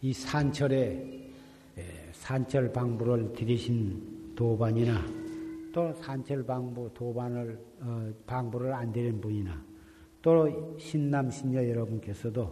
이 0.00 0.12
산철에 0.12 1.28
산철 2.12 2.72
방부를 2.72 3.32
들이신 3.32 4.34
도반이나 4.36 5.23
또 5.74 5.92
산철 5.92 6.46
방부 6.46 6.88
도반을 6.94 7.58
어, 7.80 8.12
방부를 8.26 8.72
안 8.72 8.92
드린 8.92 9.20
분이나 9.20 9.60
또 10.22 10.78
신남 10.78 11.28
신녀 11.28 11.68
여러분께서도 11.68 12.42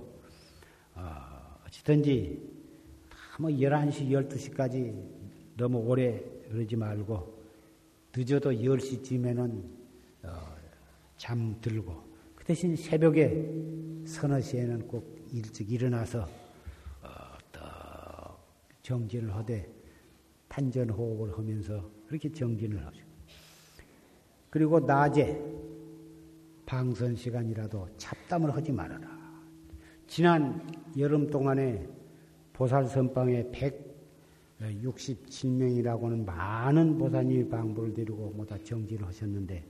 어, 0.97 1.59
어찌든지 1.65 2.51
뭐 3.39 3.49
11시 3.49 4.09
12시까지 4.09 4.93
너무 5.57 5.79
오래 5.79 6.21
그러지 6.51 6.75
말고 6.75 7.43
늦어도 8.15 8.51
10시쯤에는 8.51 9.63
어, 10.25 10.57
잠 11.17 11.61
들고 11.61 12.03
그 12.35 12.45
대신 12.45 12.75
새벽에 12.75 14.05
서너 14.05 14.41
시에는 14.41 14.89
꼭 14.89 15.29
일찍 15.33 15.71
일어나서 15.71 16.29
어, 17.03 17.09
정진을 18.83 19.33
하되 19.37 19.73
탄전호흡을 20.49 21.39
하면서 21.39 21.89
그렇게 22.07 22.31
정진을 22.31 22.85
하죠. 22.85 23.02
그리고 24.53 24.79
낮에 24.79 25.43
방선 26.67 27.17
시간이라도 27.17 27.89
잡담을 27.97 28.55
하지 28.55 28.71
말아라. 28.71 29.09
지난 30.07 30.71
여름 30.99 31.31
동안에 31.31 31.89
보살 32.53 32.87
선방에 32.87 33.45
167명이라고는 34.61 36.27
많은 36.27 36.99
보사님이 36.99 37.49
방부를 37.49 37.95
드리고 37.95 38.35
뭐다 38.37 38.59
정진을 38.63 39.07
하셨는데 39.07 39.65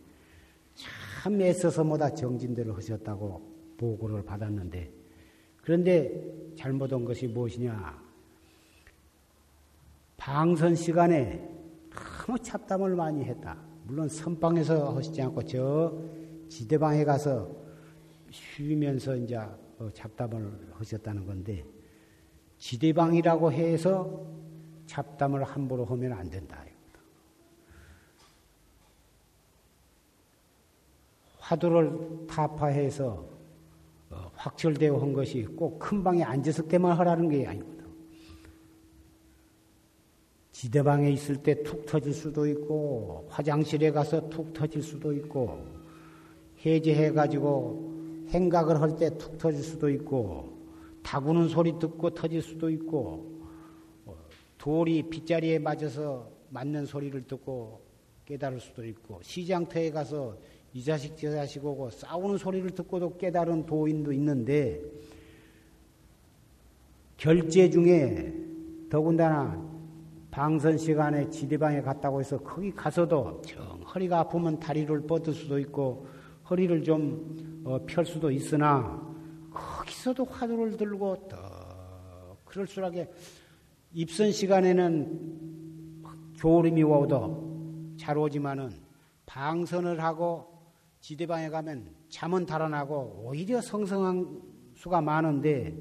참 0.75 1.41
애써서 1.41 1.85
뭐다 1.85 2.13
정진들을 2.17 2.77
하셨다고 2.77 3.41
보고를 3.77 4.25
받았는데 4.25 4.93
그런데 5.59 6.53
잘못한 6.57 7.05
것이 7.05 7.29
무엇이냐? 7.29 8.03
방선 10.17 10.75
시간에 10.75 11.49
너무 12.27 12.37
잡담을 12.41 12.97
많이 12.97 13.23
했다. 13.23 13.71
물론 13.85 14.09
선방에서 14.09 14.95
하시지 14.97 15.21
않고 15.23 15.45
저 15.45 15.93
지대방에 16.49 17.05
가서 17.05 17.51
쉬면서 18.31 19.17
이제 19.17 19.37
어, 19.37 19.91
잡담을 19.93 20.71
하셨다는 20.75 21.27
건데 21.27 21.65
지대방이라고 22.59 23.53
해서 23.53 24.25
잡담을 24.87 25.43
함부로 25.45 25.85
하면 25.85 26.13
안 26.13 26.29
된다. 26.31 26.65
화두를 31.39 32.27
타파해서 32.29 33.27
어, 34.11 34.31
확철되어 34.35 34.99
한 34.99 35.13
것이 35.13 35.45
꼭 35.45 35.79
큰 35.79 36.05
방에 36.05 36.23
앉았을 36.23 36.69
때만 36.69 36.97
하라는 36.99 37.29
게 37.29 37.47
아니거든. 37.47 37.82
지대방에 40.53 41.11
있을 41.11 41.37
때 41.39 41.63
툭 41.63 41.87
터질 41.87 42.13
수도 42.13 42.47
있고, 42.47 43.27
화장실에 43.31 43.91
가서 43.91 44.29
툭 44.29 44.53
터질 44.53 44.83
수도 44.83 45.13
있고, 45.13 45.65
해제해 46.65 47.11
가지고 47.13 47.91
행각을 48.29 48.81
할 48.81 48.97
때 48.97 49.11
툭 49.19 49.39
터질 49.39 49.63
수도 49.63 49.89
있고, 49.91 50.53
다구는 51.03 51.49
소리 51.49 51.79
듣고 51.79 52.11
터질 52.11 52.43
수도 52.43 52.71
있고, 52.71 53.33
어, 54.07 54.15
돌이 54.59 55.03
빗자리에 55.09 55.59
맞아서 55.59 56.31
맞는 56.51 56.87
소리를 56.87 57.23
듣고 57.23 57.81
깨달을 58.27 58.61
수도 58.61 58.85
있고, 58.87 59.21
시장터에 59.23 59.91
가서 59.91 60.37
이 60.75 60.83
자식 60.85 61.17
저 61.17 61.31
자식 61.31 61.65
오고 61.65 61.91
싸우는 61.91 62.39
소리를 62.39 62.71
듣고도 62.71 63.17
깨달은 63.19 63.67
도인도 63.67 64.13
있는데 64.13 64.81
결제 67.19 67.69
중에 67.69 68.33
더군다나 68.89 69.72
방선 70.33 70.79
시간에 70.79 71.29
지대방에 71.29 71.83
갔다고 71.83 72.19
해서 72.19 72.39
거기 72.39 72.73
가서도 72.73 73.43
정 73.43 73.83
허리가 73.83 74.21
아프면 74.21 74.59
다리를 74.59 75.07
뻗을 75.07 75.35
수도 75.35 75.59
있고 75.59 76.07
허리를 76.49 76.83
좀펼 76.83 78.01
어, 78.01 78.05
수도 78.05 78.31
있으나 78.31 79.15
거기서도 79.51 80.25
화두를 80.25 80.79
들고 80.79 81.29
더 81.29 82.39
그럴수록에 82.47 83.13
입선 83.93 84.33
시간에는 84.33 86.03
조림이 86.39 86.83
오도 86.83 87.93
잘 87.99 88.17
오지만은 88.17 88.71
방선을 89.27 90.03
하고 90.03 90.47
지대방에 91.01 91.51
가면 91.51 91.95
잠은 92.09 92.47
달아나고 92.47 93.25
오히려 93.27 93.61
성성한 93.61 94.41
수가 94.77 95.03
많은데 95.03 95.77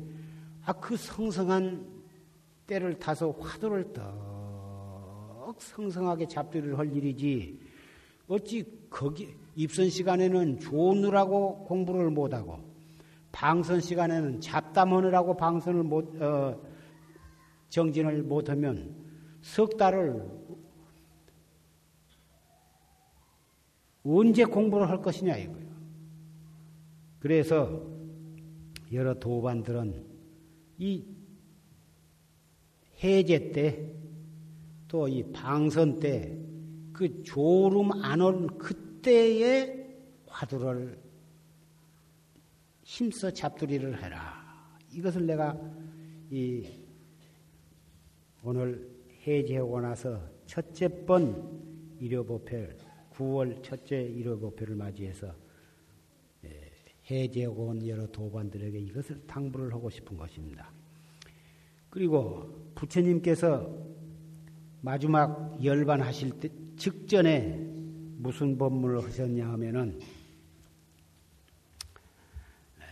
아 0.65 0.73
그 0.73 0.97
성성한 0.97 2.01
때를 2.67 2.99
타서 2.99 3.31
화두를 3.31 3.93
떡 5.51 5.61
성성하게 5.61 6.27
잡들을 6.27 6.77
할 6.77 6.95
일이지 6.95 7.59
어찌 8.27 8.65
거기 8.89 9.35
입선 9.55 9.89
시간에는 9.89 10.59
좋으라고 10.59 11.65
공부를 11.65 12.09
못하고 12.09 12.59
방선 13.33 13.81
시간에는 13.81 14.39
잡담하느라고 14.39 15.35
방선을 15.35 15.83
못 15.83 16.21
어, 16.21 16.57
정진을 17.67 18.23
못하면 18.23 18.95
석 19.41 19.75
달을 19.75 20.25
언제 24.03 24.45
공부를 24.45 24.89
할 24.89 25.01
것이냐 25.01 25.35
이거예요. 25.35 25.71
그래서 27.19 27.81
여러 28.93 29.13
도반들은 29.13 30.05
이 30.77 31.05
해제 33.03 33.51
때 33.51 34.00
또 34.91 35.07
이 35.07 35.23
방선 35.31 35.99
때 35.99 36.51
그 37.01 37.23
졸음 37.23 37.91
안온 38.03 38.59
그때에 38.59 39.87
화두를 40.27 41.01
힘써 42.83 43.31
잡두리를 43.31 44.03
해라. 44.03 44.77
이것을 44.91 45.25
내가 45.25 45.59
이 46.29 46.67
오늘 48.43 48.87
해제하고 49.25 49.81
나서 49.81 50.21
첫째 50.45 50.87
번 51.05 51.95
일요보패를 51.99 52.77
9월 53.13 53.63
첫째 53.63 54.03
일요법회를 54.03 54.75
맞이해서 54.75 55.33
예, 56.45 56.71
해제하고 57.09 57.67
온 57.67 57.87
여러 57.87 58.05
도반들에게 58.07 58.77
이것을 58.77 59.25
당부를 59.25 59.73
하고 59.73 59.89
싶은 59.89 60.17
것입니다. 60.17 60.71
그리고 61.89 62.71
부처님께서 62.75 63.75
마지막 64.81 65.63
열반하실 65.63 66.39
때 66.39 66.49
직전에 66.75 67.55
무슨 68.17 68.57
법문을 68.57 69.03
하셨냐 69.03 69.47
하면은 69.51 69.99
예, 72.79 72.85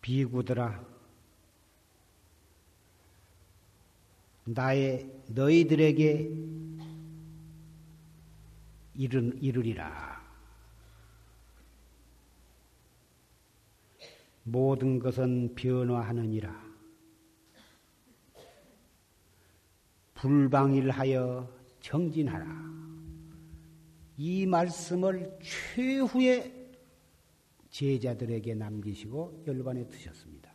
비구들아 0.00 0.84
나의 4.44 5.10
너희들에게 5.28 6.30
이르, 8.94 9.30
이르리라. 9.40 10.18
모든 14.42 14.98
것은 14.98 15.54
변화하느니라. 15.54 16.67
불방일하여 20.18 21.48
정진하라. 21.80 22.44
이 24.16 24.46
말씀을 24.46 25.38
최후의 25.40 26.72
제자들에게 27.70 28.54
남기시고 28.56 29.44
열반에 29.46 29.86
드셨습니다. 29.86 30.50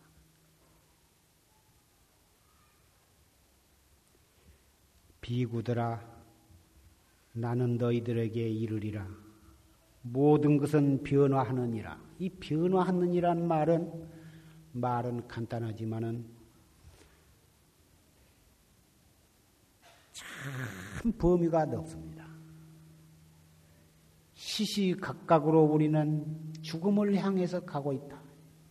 비구들아, 5.21 6.01
나는 7.31 7.77
너희들에게 7.77 8.49
이르리라. 8.49 9.07
모든 10.01 10.57
것은 10.57 11.03
변화하느니라. 11.03 11.97
이 12.19 12.29
변화하느니란 12.29 13.47
말은 13.47 14.09
말은 14.73 15.29
간단하지만은 15.29 16.32
참 20.13 21.11
범위가 21.13 21.65
넓습니다. 21.65 22.23
시시각각으로 24.35 25.63
우리는 25.63 26.53
죽음을 26.61 27.15
향해서 27.15 27.61
가고 27.61 27.93
있다. 27.93 28.21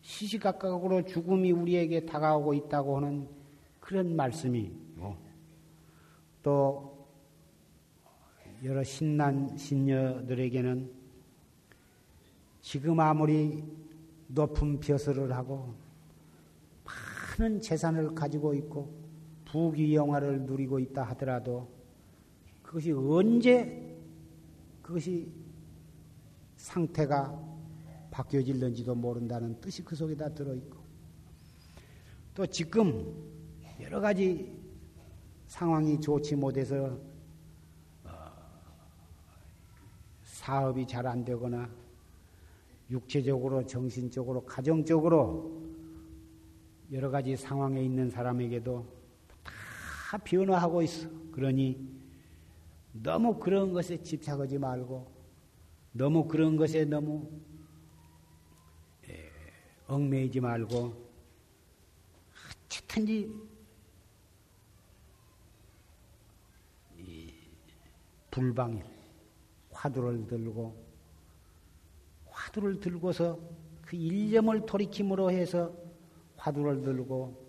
시시각각으로 0.02 1.04
죽음이 1.04 1.50
우리에게 1.52 2.06
다가오고 2.06 2.54
있다고 2.54 2.96
하는 2.96 3.28
그런 3.80 4.14
말씀이고 4.14 5.16
또 6.42 7.06
여러 8.64 8.82
신난 8.84 9.56
신녀들에게는 9.56 10.90
지금 12.60 13.00
아무리 13.00 13.64
높은 14.28 14.78
벼슬을 14.78 15.32
하고 15.32 15.74
많은 17.38 17.60
재산을 17.60 18.14
가지고 18.14 18.54
있고 18.54 19.01
부귀영화를 19.52 20.46
누리고 20.46 20.78
있다 20.78 21.02
하더라도 21.10 21.68
그것이 22.62 22.90
언제 22.92 23.94
그것이 24.80 25.30
상태가 26.56 27.38
바뀌어질는지도 28.10 28.94
모른다는 28.94 29.60
뜻이 29.60 29.84
그 29.84 29.94
속에 29.94 30.16
다 30.16 30.30
들어있고 30.30 30.78
또 32.34 32.46
지금 32.46 33.14
여러 33.78 34.00
가지 34.00 34.58
상황이 35.46 36.00
좋지 36.00 36.34
못해서 36.36 36.98
어, 38.04 38.10
사업이 40.24 40.86
잘 40.86 41.06
안 41.06 41.22
되거나 41.26 41.68
육체적으로 42.90 43.66
정신적으로 43.66 44.42
가정적으로 44.44 45.60
여러 46.90 47.10
가지 47.10 47.36
상황에 47.36 47.84
있는 47.84 48.08
사람에게도 48.08 48.86
다 50.12 50.18
변화하고 50.18 50.82
있어. 50.82 51.08
그러니 51.30 51.88
너무 52.92 53.38
그런 53.38 53.72
것에 53.72 54.02
집착하지 54.02 54.58
말고 54.58 55.10
너무 55.92 56.28
그런 56.28 56.58
것에 56.58 56.84
너무 56.84 57.30
예, 59.08 59.30
얽매이지 59.86 60.38
말고 60.38 60.92
어쨌든지 62.66 63.34
불방일 68.30 68.84
화두를 69.70 70.26
들고 70.26 70.76
화두를 72.26 72.80
들고서 72.80 73.40
그 73.80 73.96
일념을 73.96 74.66
돌이킴으로 74.66 75.30
해서 75.30 75.74
화두를 76.36 76.82
들고 76.82 77.41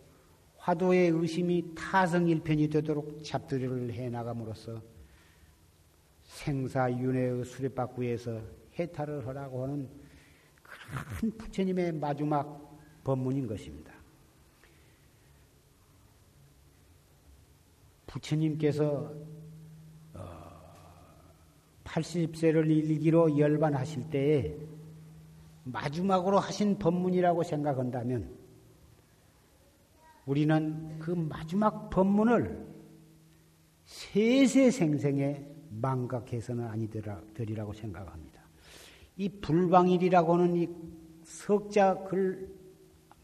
화두의 0.64 1.10
의심이 1.10 1.76
타성일편이 1.76 2.70
되도록 2.70 3.22
잡두리를 3.22 3.92
해나감으로써 3.92 4.82
생사윤회의 6.24 7.44
수레바꾸에서 7.44 8.42
해탈을 8.80 9.28
하라고 9.28 9.64
하는 9.64 9.90
큰 11.20 11.38
부처님의 11.38 11.92
마지막 11.92 12.80
법문인 13.04 13.46
것입니다. 13.46 13.94
부처님께서 18.08 19.14
80세를 21.84 22.62
어, 22.62 22.72
일기로 22.72 23.38
열반하실 23.38 24.10
때에 24.10 24.56
마지막으로 25.66 26.40
하신 26.40 26.80
법문이라고 26.80 27.44
생각한다면 27.44 28.33
우리는 30.26 31.00
그 31.00 31.12
마지막 31.12 31.90
법문을 31.90 32.66
세세생생에 33.84 35.46
망각해서는 35.70 36.66
아니더리라고 36.66 37.74
생각합니다. 37.74 38.42
이 39.18 39.30
불방일이라고 39.30 40.38
는 40.38 40.56
이 40.56 40.68
석자 41.24 42.04
글 42.04 42.54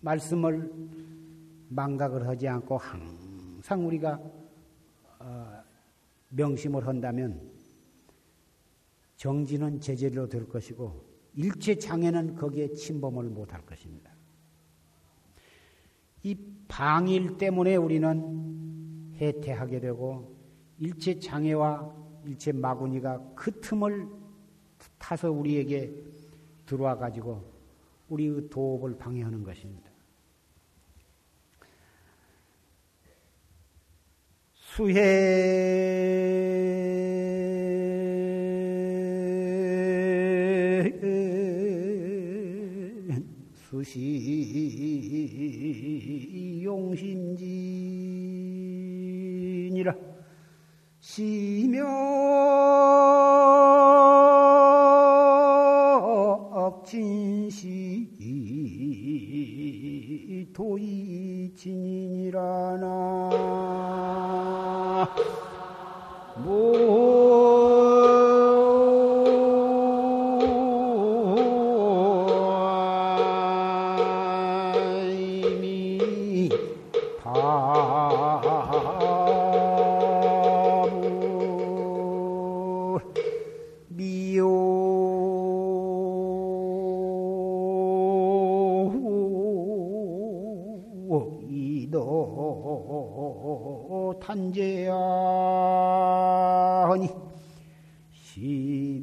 말씀을 0.02 0.72
망각을 1.70 2.28
하지 2.28 2.48
않고 2.48 2.78
항상 2.78 3.86
우리가 3.86 4.20
어, 5.20 5.64
명심을 6.30 6.88
한다면 6.88 7.52
정지는 9.16 9.80
제재로 9.80 10.28
될 10.28 10.48
것이고 10.48 11.06
일체 11.36 11.76
장애는 11.76 12.36
거기에 12.36 12.74
침범을 12.74 13.26
못할 13.26 13.62
것입니다. 13.66 14.12
이 16.24 16.38
방일 16.68 17.38
때문에 17.38 17.76
우리는 17.76 19.14
해태하게 19.20 19.80
되고 19.80 20.36
일체 20.78 21.20
장애와 21.20 21.94
일체 22.26 22.52
마구니가 22.52 23.34
그 23.36 23.60
틈을 23.60 24.08
타서 24.98 25.32
우리에게 25.32 25.94
들어와 26.66 26.98
가지고 26.98 27.44
우리의 28.10 28.50
도업을 28.50 28.98
방해하는 28.98 29.44
것입니다. 29.44 29.90
수해 34.54 34.90
수시 43.84 45.52
용심진이라 46.64 47.30
시명 51.00 52.10
진시 56.90 58.10
도이진이 60.52 61.99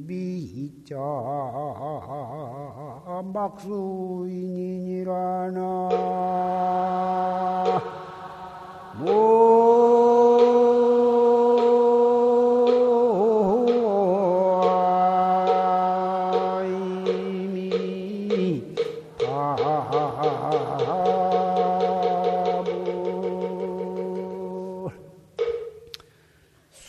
미자 0.06 0.96
막수인이라나 3.32 4.66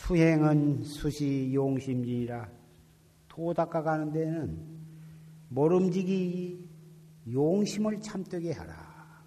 수행은 0.08 0.82
수시 0.84 1.52
용심이라 1.52 2.57
도 3.38 3.54
닦아가는 3.54 4.10
데는 4.10 4.58
모름지기 5.50 6.68
용심을 7.30 8.00
참되게 8.00 8.50
하라. 8.50 9.22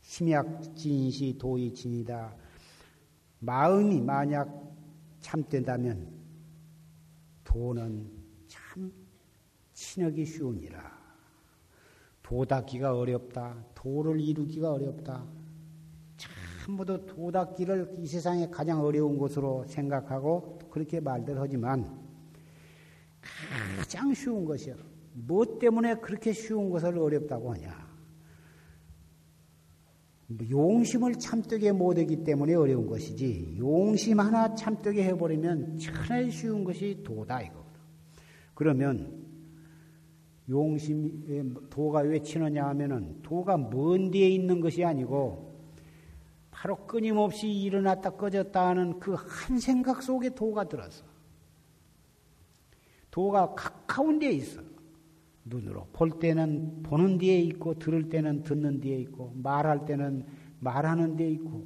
심약 0.00 0.74
진시 0.74 1.36
도이진이다. 1.38 2.34
마음이 3.40 4.00
만약 4.00 4.48
참된다면 5.20 6.10
도는 7.44 8.10
참 8.46 8.90
친하기 9.74 10.24
쉬우니라. 10.24 10.96
도닦기가 12.22 12.96
어렵다. 12.96 13.62
도를 13.74 14.22
이루기가 14.22 14.72
어렵다. 14.72 15.22
전부도 16.64 17.04
도닦기를 17.04 17.96
이 17.98 18.06
세상에 18.06 18.48
가장 18.48 18.82
어려운 18.82 19.18
것으로 19.18 19.66
생각하고 19.66 20.58
그렇게 20.70 20.98
말들 20.98 21.38
하지만 21.38 22.05
가장 23.78 24.12
쉬운 24.14 24.44
것이요. 24.44 24.74
뭐 25.12 25.58
때문에 25.58 25.96
그렇게 25.96 26.32
쉬운 26.32 26.70
것을 26.70 26.98
어렵다고 26.98 27.52
하냐? 27.54 27.86
용심을 30.50 31.14
참되게 31.14 31.70
못하기 31.70 32.24
때문에 32.24 32.54
어려운 32.54 32.86
것이지 32.88 33.56
용심 33.58 34.18
하나 34.18 34.54
참되게 34.54 35.04
해버리면 35.04 35.78
천하에 35.78 36.30
쉬운 36.30 36.64
것이 36.64 37.00
도다 37.04 37.42
이거거든. 37.42 37.80
그러면 38.54 39.24
용심 40.48 41.68
도가 41.70 42.00
왜 42.00 42.20
치느냐 42.20 42.66
하면은 42.68 43.22
도가 43.22 43.56
먼 43.56 44.10
데에 44.10 44.28
있는 44.28 44.60
것이 44.60 44.84
아니고 44.84 45.46
바로 46.50 46.86
끊임없이 46.86 47.48
일어났다 47.48 48.10
꺼졌다 48.10 48.68
하는 48.68 48.98
그 48.98 49.14
한 49.14 49.58
생각 49.58 50.02
속에 50.02 50.30
도가 50.30 50.68
들어서 50.68 51.04
도가 53.16 53.54
가까운 53.54 54.18
데에 54.18 54.32
있어. 54.32 54.60
눈으로 55.46 55.86
볼 55.94 56.10
때는 56.18 56.82
보는 56.82 57.16
데에 57.16 57.40
있고 57.44 57.78
들을 57.78 58.10
때는 58.10 58.42
듣는 58.42 58.78
데에 58.78 58.98
있고 58.98 59.32
말할 59.42 59.86
때는 59.86 60.26
말하는 60.60 61.16
데에 61.16 61.30
있고 61.30 61.64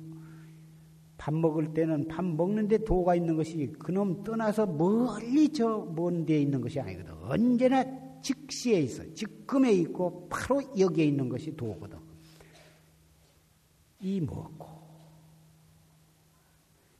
밥 1.18 1.34
먹을 1.34 1.74
때는 1.74 2.06
밥 2.06 2.24
먹는데 2.24 2.84
도가 2.84 3.16
있는 3.16 3.36
것이 3.36 3.72
그놈 3.80 4.22
떠나서 4.22 4.66
멀리 4.66 5.48
저 5.48 5.92
먼 5.96 6.24
데에 6.24 6.40
있는 6.40 6.60
것이 6.60 6.78
아니거든. 6.78 7.14
언제나 7.22 7.84
즉시에 8.22 8.82
있어. 8.82 9.12
지금에 9.12 9.72
있고 9.72 10.28
바로 10.28 10.62
여기에 10.78 11.04
있는 11.04 11.28
것이 11.28 11.56
도거든. 11.56 11.98
이 13.98 14.20
먹고 14.20 14.68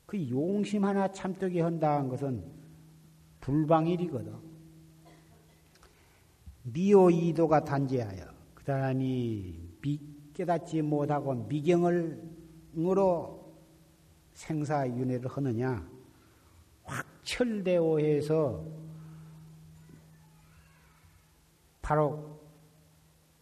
그 0.05 0.29
용심 0.29 0.83
하나 0.83 1.09
참되게 1.09 1.61
한다는 1.61 2.09
것은 2.09 2.60
불방일이거든. 3.41 4.33
미오이도가 6.63 7.65
단죄하여 7.65 8.25
그 8.53 8.63
사람이 8.63 9.59
미, 9.81 9.99
깨닫지 10.33 10.81
못하고 10.81 11.33
미경을으로 11.33 12.21
생사윤회를 14.33 15.29
하느냐 15.29 15.87
확철대오해서 16.83 18.65
바로 21.81 22.39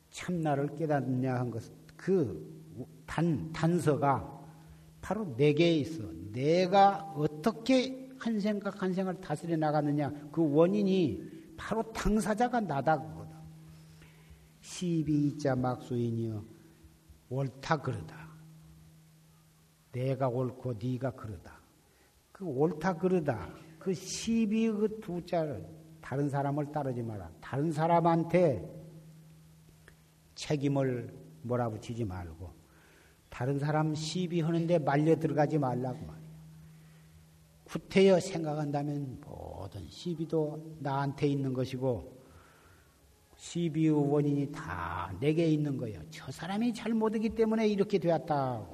참나를 0.09 0.75
깨닫느냐 0.75 1.35
한 1.35 1.51
것, 1.51 1.63
그 1.95 2.59
단, 3.05 3.51
단서가 3.51 4.39
바로 5.01 5.35
내게 5.35 5.75
있어. 5.77 6.03
내가 6.31 7.13
어떻게 7.15 8.08
한 8.19 8.39
생각 8.39 8.81
한 8.81 8.93
생각을 8.93 9.21
다스려 9.21 9.55
나가느냐 9.57 10.11
그 10.31 10.47
원인이 10.53 11.53
바로 11.57 11.83
당사자가 11.91 12.59
나다 12.61 12.97
그거다. 12.99 13.39
시비이자 14.61 15.55
막수인이여 15.55 16.43
옳다 17.29 17.81
그러다. 17.81 18.29
내가 19.91 20.27
옳고 20.27 20.73
네가 20.81 21.11
그러다. 21.11 21.59
그 22.31 22.45
옳다 22.45 22.97
그러다. 22.97 23.49
그 23.79 23.93
시비 23.93 24.69
그 24.69 24.99
두 25.01 25.25
자를 25.25 25.65
다른 26.01 26.29
사람을 26.29 26.71
따르지 26.71 27.01
마라. 27.01 27.29
다른 27.41 27.71
사람한테 27.71 28.67
책임을 30.35 31.13
몰아붙이지 31.41 32.05
말고 32.05 32.53
다른 33.29 33.59
사람 33.59 33.93
시비하는데 33.93 34.79
말려 34.79 35.15
들어가지 35.17 35.57
말라고 35.57 36.18
구태여 37.69 38.19
생각한다면 38.19 39.21
모든 39.21 39.87
시비도 39.87 40.77
나한테 40.79 41.27
있는 41.27 41.53
것이고 41.53 42.17
시비의 43.35 43.91
원인이 43.91 44.51
다 44.51 45.13
내게 45.19 45.45
있는 45.45 45.77
거예요. 45.77 46.01
저 46.09 46.31
사람이 46.31 46.73
잘못하기 46.73 47.29
때문에 47.35 47.67
이렇게 47.67 47.99
되었다. 47.99 48.67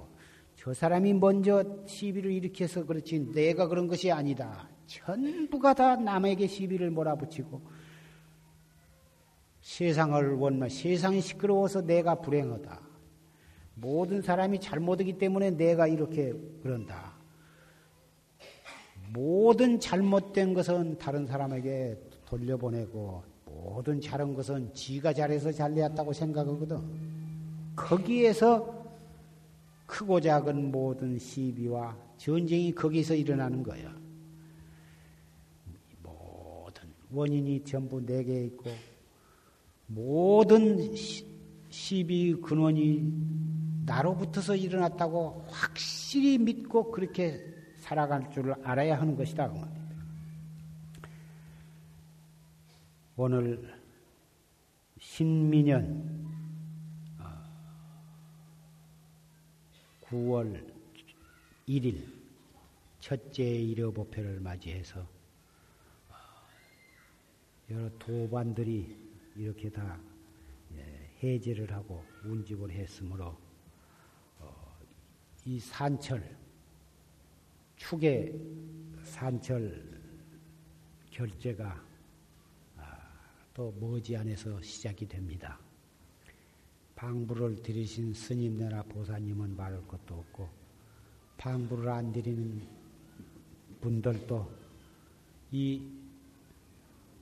저 0.56 0.74
사람이 0.74 1.14
먼저 1.14 1.84
시비를 1.86 2.32
일으켜서 2.32 2.86
그렇지 2.86 3.32
내가 3.34 3.68
그런 3.68 3.88
것이 3.88 4.12
아니다. 4.12 4.70
전부가 4.88 5.74
다 5.74 5.98
남에게 5.98 6.48
시비를 6.48 6.90
몰아붙이고 6.90 7.62
세상을 9.60 10.36
원마 10.36 10.70
세상이 10.70 11.20
시끄러워서 11.20 11.82
내가 11.82 12.16
불행하다. 12.16 12.82
모든 13.74 14.22
사람이 14.22 14.62
잘못하기 14.62 15.18
때문에 15.18 15.52
내가 15.52 15.86
이렇게 15.86 16.34
그런다. 16.64 17.15
모든 19.16 19.80
잘못된 19.80 20.54
것은 20.54 20.98
다른 20.98 21.26
사람에게 21.26 21.98
돌려보내고 22.26 23.24
모든 23.46 24.02
잘한 24.02 24.34
것은 24.34 24.74
지가 24.74 25.14
잘해서 25.14 25.54
잘되었다고 25.54 26.12
생각하거든. 26.12 26.78
거기에서 27.78 28.84
크고 29.86 30.20
작은 30.20 30.70
모든 30.70 31.18
시비와 31.18 31.96
전쟁이 32.18 32.76
거기서 32.76 33.16
일어나는 33.16 33.64
거야. 33.64 33.96
모든 36.04 36.84
원인이 37.10 37.64
전부 37.64 38.06
내게 38.06 38.44
있고 38.48 38.70
모든 39.88 40.94
시비 41.70 42.34
근원이 42.42 43.14
나로부터서 43.86 44.58
일어났다고 44.58 45.46
확실히 45.48 46.38
믿고 46.38 46.92
그렇게 46.92 47.55
살아갈 47.86 48.32
줄 48.32 48.52
알아야 48.64 49.00
하는 49.00 49.16
것이다. 49.16 49.48
그 49.48 49.60
오늘 53.16 53.80
신민년 54.98 56.26
9월 60.02 60.74
1일 61.68 62.12
첫째 63.00 63.44
일요보표를 63.44 64.40
맞이해서 64.40 65.02
어, 66.10 66.16
여러 67.70 67.88
도반들이 68.00 68.98
이렇게 69.36 69.70
다 69.70 70.00
예, 70.76 71.12
해제를 71.22 71.72
하고 71.72 72.04
운집을 72.24 72.72
했으므로 72.72 73.38
어, 74.40 74.78
이 75.46 75.60
산철 75.60 76.45
축의 77.76 78.34
산철 79.04 79.84
결제가 81.12 81.82
아, 82.78 82.98
또 83.54 83.74
머지않아서 83.80 84.62
시작이 84.62 85.08
됩니다. 85.08 85.60
방부를 86.96 87.62
들이신 87.62 88.14
스님네나 88.14 88.84
보사님은 88.84 89.56
말할 89.56 89.86
것도 89.88 90.16
없고 90.16 90.50
방부를 91.38 91.90
안 91.90 92.12
드리는 92.12 92.62
분들도 93.82 94.52
이 95.52 95.82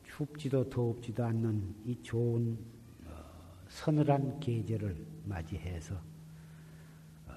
춥지도 0.05 0.69
더웁지도 0.69 1.25
않는 1.25 1.75
이 1.85 1.97
좋은 2.03 2.57
어, 3.05 3.65
서늘한 3.67 4.39
계절을 4.39 4.95
맞이해서 5.25 5.95
어, 7.27 7.33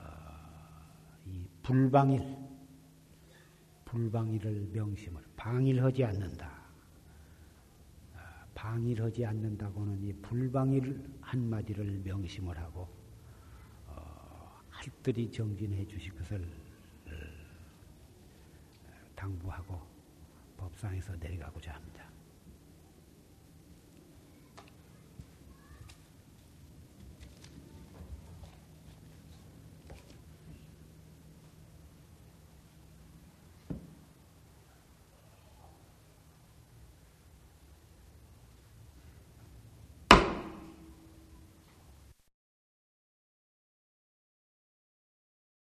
이 1.27 1.47
불방일 1.63 2.46
불방일을 3.87 4.69
명심을 4.73 5.23
방일하지 5.37 6.05
않는다. 6.05 6.51
아, 8.15 8.47
방일하지 8.55 9.25
않는다고는 9.25 10.05
이 10.05 10.13
불방일 10.15 11.03
한마디를 11.21 12.03
명심을 12.05 12.59
하고 12.59 12.89
어, 13.87 14.61
할들이 14.69 15.31
정진해 15.31 15.87
주실 15.87 16.15
것을 16.17 16.43
어, 17.07 17.11
당부하고 19.15 19.81
법상에서 20.57 21.17
내려가고자 21.17 21.75
합니다. 21.75 21.96